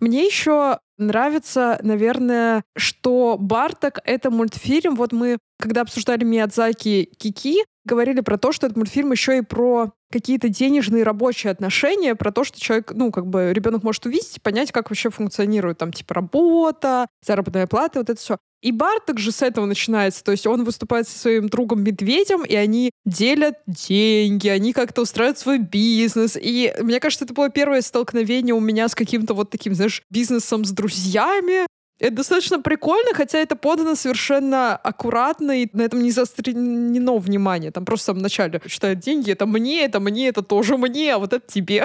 Мне 0.00 0.24
еще 0.24 0.78
нравится, 0.98 1.78
наверное, 1.82 2.64
что 2.76 3.36
Барток— 3.38 3.98
это 4.04 4.30
мультфильм. 4.30 4.96
Вот 4.96 5.12
мы, 5.12 5.38
когда 5.58 5.82
обсуждали 5.82 6.24
Миядзаки 6.24 7.10
Кики, 7.16 7.64
говорили 7.84 8.20
про 8.20 8.38
то, 8.38 8.52
что 8.52 8.66
этот 8.66 8.76
мультфильм 8.76 9.12
еще 9.12 9.38
и 9.38 9.42
про 9.42 9.92
какие-то 10.12 10.48
денежные 10.48 11.02
рабочие 11.02 11.50
отношения, 11.50 12.14
про 12.14 12.30
то, 12.30 12.44
что 12.44 12.60
человек, 12.60 12.92
ну, 12.94 13.10
как 13.10 13.26
бы 13.26 13.52
ребенок 13.52 13.82
может 13.82 14.06
увидеть 14.06 14.36
и 14.36 14.40
понять, 14.40 14.70
как 14.70 14.90
вообще 14.90 15.10
функционирует 15.10 15.78
там, 15.78 15.92
типа, 15.92 16.14
работа, 16.14 17.06
заработная 17.26 17.66
плата, 17.66 17.98
вот 17.98 18.10
это 18.10 18.20
все. 18.20 18.36
И 18.62 18.70
Барток 18.70 19.00
же 19.00 19.32
с 19.32 19.42
этого 19.42 19.66
начинается. 19.66 20.22
То 20.22 20.30
есть 20.30 20.46
он 20.46 20.62
выступает 20.62 21.08
со 21.08 21.18
своим 21.18 21.48
другом 21.48 21.82
Медведем, 21.82 22.44
и 22.44 22.54
они 22.54 22.92
делят 23.04 23.56
деньги, 23.66 24.46
они 24.48 24.72
как-то 24.72 25.02
устраивают 25.02 25.38
свой 25.38 25.58
бизнес. 25.58 26.38
И 26.40 26.72
мне 26.80 27.00
кажется, 27.00 27.24
это 27.24 27.34
было 27.34 27.50
первое 27.50 27.82
столкновение 27.82 28.54
у 28.54 28.60
меня 28.60 28.88
с 28.88 28.94
каким-то 28.94 29.34
вот 29.34 29.50
таким, 29.50 29.74
знаешь, 29.74 30.02
бизнесом 30.10 30.64
с 30.64 30.70
друзьями. 30.70 31.66
Это 31.98 32.16
достаточно 32.16 32.60
прикольно, 32.60 33.14
хотя 33.14 33.38
это 33.38 33.54
подано 33.54 33.94
совершенно 33.94 34.76
аккуратно, 34.76 35.62
и 35.62 35.68
на 35.72 35.82
этом 35.82 36.02
не 36.02 36.10
заострено 36.10 37.16
внимание. 37.18 37.70
Там 37.70 37.84
просто 37.84 38.12
в 38.12 38.18
начале 38.18 38.60
считают 38.66 38.98
деньги, 38.98 39.30
это 39.30 39.46
мне, 39.46 39.84
это 39.84 40.00
мне, 40.00 40.28
это 40.28 40.42
тоже 40.42 40.76
мне, 40.76 41.14
а 41.14 41.18
вот 41.18 41.32
это 41.32 41.46
тебе. 41.46 41.84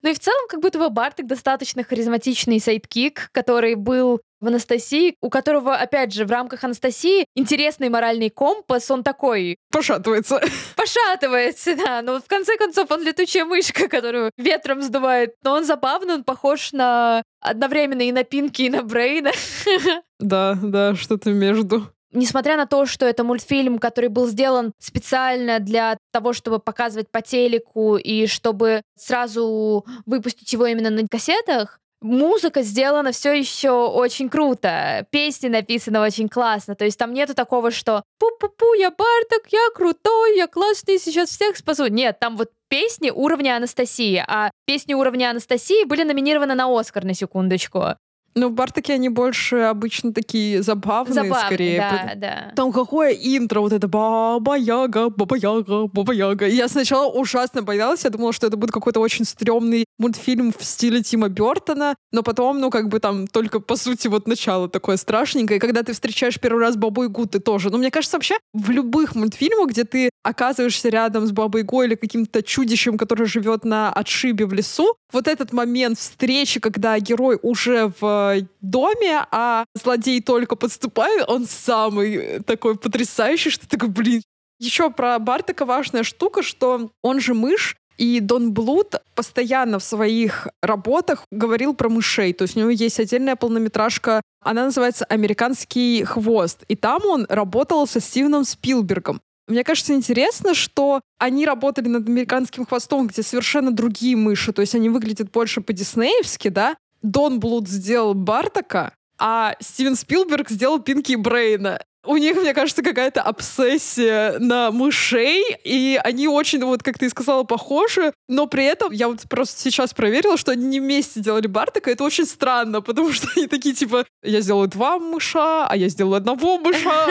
Ну 0.00 0.10
и 0.10 0.14
в 0.14 0.20
целом, 0.20 0.46
как 0.48 0.60
будто 0.60 0.78
бы 0.78 0.90
Барток 0.90 1.26
достаточно 1.26 1.82
харизматичный 1.82 2.60
sidekick, 2.60 3.30
который 3.32 3.74
был 3.74 4.20
в 4.40 4.46
Анастасии, 4.46 5.16
у 5.20 5.30
которого, 5.30 5.74
опять 5.74 6.12
же, 6.12 6.24
в 6.24 6.30
рамках 6.30 6.64
Анастасии 6.64 7.26
интересный 7.34 7.88
моральный 7.88 8.30
компас, 8.30 8.90
он 8.90 9.02
такой... 9.02 9.56
Пошатывается. 9.70 10.40
Пошатывается, 10.76 11.76
да. 11.76 12.02
Но 12.02 12.20
в 12.20 12.26
конце 12.26 12.56
концов 12.56 12.90
он 12.90 13.02
летучая 13.02 13.44
мышка, 13.44 13.88
которую 13.88 14.30
ветром 14.36 14.82
сдувает. 14.82 15.34
Но 15.42 15.54
он 15.54 15.64
забавный, 15.64 16.14
он 16.14 16.24
похож 16.24 16.72
на 16.72 17.22
одновременно 17.40 18.02
и 18.02 18.12
на 18.12 18.24
Пинки, 18.24 18.62
и 18.62 18.70
на 18.70 18.82
Брейна. 18.82 19.32
Да, 20.20 20.58
да, 20.60 20.96
что-то 20.96 21.30
между. 21.30 21.92
Несмотря 22.12 22.56
на 22.56 22.66
то, 22.66 22.86
что 22.86 23.06
это 23.06 23.22
мультфильм, 23.22 23.78
который 23.78 24.08
был 24.08 24.26
сделан 24.26 24.72
специально 24.78 25.60
для 25.60 25.98
того, 26.10 26.32
чтобы 26.32 26.58
показывать 26.58 27.10
по 27.10 27.20
телеку 27.20 27.96
и 27.96 28.26
чтобы 28.26 28.82
сразу 28.96 29.84
выпустить 30.06 30.52
его 30.52 30.66
именно 30.66 30.90
на 30.90 31.06
кассетах, 31.06 31.78
Музыка 32.00 32.62
сделана 32.62 33.10
все 33.10 33.32
еще 33.32 33.70
очень 33.70 34.28
круто. 34.28 35.06
Песни 35.10 35.48
написаны 35.48 35.98
очень 36.00 36.28
классно. 36.28 36.76
То 36.76 36.84
есть 36.84 36.96
там 36.96 37.12
нету 37.12 37.34
такого, 37.34 37.72
что 37.72 38.04
«Пу-пу-пу, 38.22 38.78
я 38.78 38.90
Барток, 38.90 39.48
я 39.48 39.68
крутой, 39.74 40.36
я 40.36 40.46
классный, 40.46 40.98
сейчас 40.98 41.30
всех 41.30 41.56
спасу». 41.56 41.88
Нет, 41.88 42.20
там 42.20 42.36
вот 42.36 42.50
песни 42.68 43.10
уровня 43.10 43.56
Анастасии. 43.56 44.22
А 44.26 44.50
песни 44.64 44.94
уровня 44.94 45.30
Анастасии 45.30 45.84
были 45.84 46.04
номинированы 46.04 46.54
на 46.54 46.68
Оскар, 46.68 47.04
на 47.04 47.14
секундочку. 47.14 47.96
Ну, 48.34 48.50
Бартаки, 48.50 48.92
они 48.92 49.08
больше 49.08 49.56
обычно 49.56 50.12
такие 50.12 50.62
забавные, 50.62 51.14
Забавные, 51.14 51.46
скорее. 51.46 51.78
да, 51.80 52.14
да. 52.14 52.52
Там 52.54 52.72
какое 52.72 53.12
интро, 53.12 53.60
вот 53.60 53.72
это 53.72 53.88
баба-яга, 53.88 55.08
баба-яга, 55.10 55.86
баба-яга. 55.86 56.46
Я 56.46 56.68
сначала 56.68 57.10
ужасно 57.10 57.62
боялась, 57.62 58.04
я 58.04 58.10
думала, 58.10 58.32
что 58.32 58.46
это 58.46 58.56
будет 58.56 58.70
какой-то 58.70 59.00
очень 59.00 59.24
стрёмный 59.24 59.84
мультфильм 59.98 60.52
в 60.56 60.64
стиле 60.64 61.02
Тима 61.02 61.28
Бертона, 61.28 61.94
но 62.12 62.22
потом, 62.22 62.60
ну, 62.60 62.70
как 62.70 62.88
бы 62.88 63.00
там 63.00 63.26
только, 63.26 63.60
по 63.60 63.76
сути, 63.76 64.08
вот 64.08 64.28
начало 64.28 64.68
такое 64.68 64.96
страшненькое. 64.96 65.56
И 65.58 65.60
когда 65.60 65.82
ты 65.82 65.92
встречаешь 65.92 66.38
первый 66.38 66.60
раз 66.60 66.76
Бабу 66.76 67.04
Ягу, 67.04 67.26
ты 67.26 67.40
тоже. 67.40 67.70
Но 67.70 67.78
мне 67.78 67.90
кажется, 67.90 68.16
вообще 68.16 68.36
в 68.52 68.70
любых 68.70 69.14
мультфильмах, 69.14 69.70
где 69.70 69.84
ты 69.84 70.10
оказываешься 70.22 70.88
рядом 70.90 71.26
с 71.26 71.32
Бабой 71.32 71.62
Ягой 71.62 71.86
или 71.86 71.94
каким-то 71.94 72.42
чудищем, 72.42 72.98
которое 72.98 73.24
живет 73.24 73.64
на 73.64 73.92
отшибе 73.92 74.46
в 74.46 74.52
лесу, 74.52 74.94
вот 75.12 75.26
этот 75.26 75.52
момент 75.52 75.98
встречи, 75.98 76.60
когда 76.60 76.98
герой 76.98 77.38
уже 77.42 77.92
в 78.00 78.17
доме, 78.60 79.26
а 79.30 79.64
злодей 79.74 80.20
только 80.20 80.56
подступает, 80.56 81.28
он 81.28 81.46
самый 81.46 82.40
такой 82.44 82.76
потрясающий, 82.76 83.50
что 83.50 83.68
такой, 83.68 83.88
блин. 83.88 84.22
Еще 84.58 84.90
про 84.90 85.18
Бартака 85.18 85.64
важная 85.64 86.02
штука, 86.02 86.42
что 86.42 86.90
он 87.02 87.20
же 87.20 87.34
мышь, 87.34 87.76
и 87.98 88.20
Дон 88.20 88.52
Блуд 88.52 88.94
постоянно 89.14 89.78
в 89.78 89.84
своих 89.84 90.48
работах 90.62 91.24
говорил 91.30 91.74
про 91.74 91.88
мышей. 91.88 92.32
То 92.32 92.42
есть 92.42 92.56
у 92.56 92.60
него 92.60 92.70
есть 92.70 92.98
отдельная 93.00 93.36
полнометражка, 93.36 94.22
она 94.40 94.64
называется 94.64 95.04
«Американский 95.04 96.04
хвост». 96.04 96.64
И 96.68 96.76
там 96.76 97.04
он 97.04 97.26
работал 97.28 97.86
со 97.86 98.00
Стивеном 98.00 98.44
Спилбергом. 98.44 99.20
Мне 99.48 99.64
кажется, 99.64 99.94
интересно, 99.94 100.54
что 100.54 101.00
они 101.18 101.46
работали 101.46 101.88
над 101.88 102.06
американским 102.06 102.66
хвостом, 102.66 103.06
где 103.06 103.22
совершенно 103.22 103.72
другие 103.72 104.14
мыши, 104.14 104.52
то 104.52 104.60
есть 104.60 104.74
они 104.74 104.90
выглядят 104.90 105.30
больше 105.32 105.60
по-диснеевски, 105.60 106.48
да? 106.48 106.76
Дон 107.02 107.40
Блуд 107.40 107.68
сделал 107.68 108.14
Бартака, 108.14 108.92
а 109.18 109.54
Стивен 109.60 109.96
Спилберг 109.96 110.50
сделал 110.50 110.78
Пинки 110.78 111.12
и 111.12 111.16
Брейна. 111.16 111.80
У 112.06 112.16
них, 112.16 112.36
мне 112.36 112.54
кажется, 112.54 112.82
какая-то 112.82 113.20
обсессия 113.20 114.38
на 114.38 114.70
мышей, 114.70 115.44
и 115.64 116.00
они 116.02 116.26
очень, 116.26 116.64
вот 116.64 116.82
как 116.82 116.96
ты 116.96 117.10
сказала, 117.10 117.42
похожи, 117.42 118.14
но 118.28 118.46
при 118.46 118.64
этом 118.64 118.92
я 118.92 119.08
вот 119.08 119.22
просто 119.28 119.60
сейчас 119.60 119.92
проверила, 119.92 120.38
что 120.38 120.52
они 120.52 120.64
не 120.66 120.80
вместе 120.80 121.20
делали 121.20 121.48
Бартака, 121.48 121.90
это 121.90 122.04
очень 122.04 122.24
странно, 122.24 122.80
потому 122.80 123.12
что 123.12 123.28
они 123.36 123.46
такие, 123.46 123.74
типа, 123.74 124.06
я 124.22 124.40
сделаю 124.40 124.68
два 124.68 124.98
мыша, 124.98 125.66
а 125.66 125.76
я 125.76 125.88
сделаю 125.88 126.16
одного 126.16 126.58
мыша. 126.58 127.06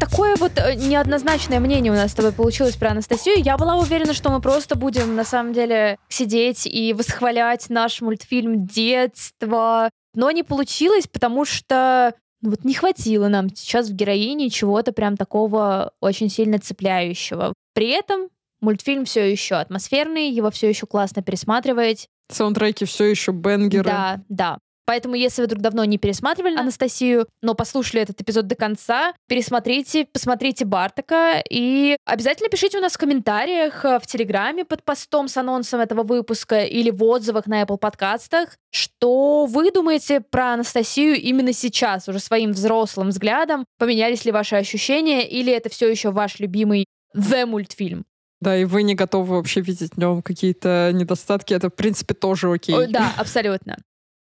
Такое 0.00 0.36
вот 0.36 0.52
э, 0.56 0.74
неоднозначное 0.74 1.58
мнение 1.58 1.92
у 1.92 1.96
нас 1.96 2.12
с 2.12 2.14
тобой 2.14 2.32
получилось 2.32 2.76
про 2.76 2.90
Анастасию. 2.90 3.42
Я 3.42 3.56
была 3.56 3.76
уверена, 3.76 4.14
что 4.14 4.30
мы 4.30 4.40
просто 4.40 4.76
будем, 4.76 5.16
на 5.16 5.24
самом 5.24 5.52
деле, 5.52 5.98
сидеть 6.08 6.66
и 6.66 6.92
восхвалять 6.92 7.68
наш 7.68 8.00
мультфильм 8.00 8.66
детства. 8.66 9.90
Но 10.14 10.30
не 10.30 10.44
получилось, 10.44 11.08
потому 11.08 11.44
что 11.44 12.14
ну, 12.40 12.50
вот 12.50 12.64
не 12.64 12.74
хватило 12.74 13.28
нам 13.28 13.48
сейчас 13.54 13.88
в 13.88 13.94
героине 13.94 14.50
чего-то 14.50 14.92
прям 14.92 15.16
такого 15.16 15.92
очень 16.00 16.30
сильно 16.30 16.60
цепляющего. 16.60 17.52
При 17.74 17.88
этом 17.90 18.28
мультфильм 18.60 19.04
все 19.04 19.30
еще 19.30 19.56
атмосферный, 19.56 20.30
его 20.30 20.50
все 20.50 20.68
еще 20.68 20.86
классно 20.86 21.22
пересматривать. 21.22 22.08
Саундтреки 22.30 22.84
все 22.84 23.06
еще 23.06 23.32
бенгеры. 23.32 23.84
Да, 23.84 24.20
да. 24.28 24.58
Поэтому, 24.88 25.16
если 25.16 25.42
вы 25.42 25.48
вдруг 25.48 25.60
давно 25.60 25.84
не 25.84 25.98
пересматривали 25.98 26.56
Анастасию, 26.56 27.26
но 27.42 27.54
послушали 27.54 28.00
этот 28.00 28.22
эпизод 28.22 28.46
до 28.46 28.54
конца, 28.54 29.12
пересмотрите, 29.26 30.06
посмотрите 30.06 30.64
Бартака 30.64 31.44
и 31.50 31.98
обязательно 32.06 32.48
пишите 32.48 32.78
у 32.78 32.80
нас 32.80 32.94
в 32.94 32.98
комментариях 32.98 33.84
э, 33.84 33.98
в 33.98 34.06
Телеграме 34.06 34.64
под 34.64 34.82
постом 34.82 35.28
с 35.28 35.36
анонсом 35.36 35.80
этого 35.80 36.04
выпуска 36.04 36.62
или 36.62 36.88
в 36.88 37.04
отзывах 37.04 37.46
на 37.46 37.64
Apple 37.64 37.76
подкастах, 37.76 38.56
что 38.70 39.44
вы 39.44 39.70
думаете 39.72 40.22
про 40.22 40.54
Анастасию 40.54 41.16
именно 41.16 41.52
сейчас, 41.52 42.08
уже 42.08 42.18
своим 42.18 42.52
взрослым 42.52 43.10
взглядом, 43.10 43.66
поменялись 43.76 44.24
ли 44.24 44.32
ваши 44.32 44.56
ощущения 44.56 45.28
или 45.28 45.52
это 45.52 45.68
все 45.68 45.90
еще 45.90 46.12
ваш 46.12 46.38
любимый 46.38 46.86
The 47.14 47.44
мультфильм. 47.44 48.06
Да, 48.40 48.56
и 48.56 48.64
вы 48.64 48.84
не 48.84 48.94
готовы 48.94 49.36
вообще 49.36 49.60
видеть 49.60 49.92
в 49.92 49.98
нем 49.98 50.22
какие-то 50.22 50.92
недостатки, 50.94 51.52
это, 51.52 51.68
в 51.68 51.74
принципе, 51.74 52.14
тоже 52.14 52.50
окей. 52.50 52.74
Ой, 52.74 52.86
да, 52.86 53.12
абсолютно. 53.18 53.76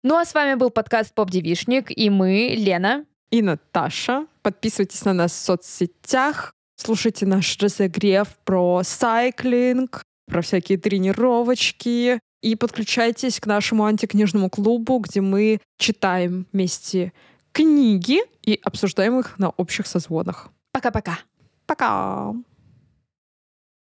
Ну 0.08 0.16
а 0.16 0.24
с 0.24 0.34
вами 0.34 0.54
был 0.54 0.70
подкаст 0.70 1.12
Поп 1.12 1.32
Девишник, 1.32 1.86
и 1.90 2.10
мы, 2.10 2.54
Лена. 2.56 3.04
И 3.32 3.42
Наташа. 3.42 4.28
Подписывайтесь 4.42 5.04
на 5.04 5.12
нас 5.12 5.32
в 5.32 5.34
соцсетях, 5.34 6.52
слушайте 6.76 7.26
наш 7.26 7.58
разогрев 7.58 8.28
про 8.44 8.82
сайклинг, 8.84 10.04
про 10.28 10.42
всякие 10.42 10.78
тренировочки, 10.78 12.20
и 12.40 12.54
подключайтесь 12.54 13.40
к 13.40 13.46
нашему 13.46 13.84
антикнижному 13.84 14.48
клубу, 14.48 15.00
где 15.00 15.20
мы 15.20 15.60
читаем 15.76 16.46
вместе 16.52 17.12
книги 17.50 18.20
и 18.44 18.60
обсуждаем 18.62 19.18
их 19.18 19.40
на 19.40 19.50
общих 19.50 19.88
созвонах. 19.88 20.50
Пока-пока. 20.70 21.18
Пока! 21.66 22.32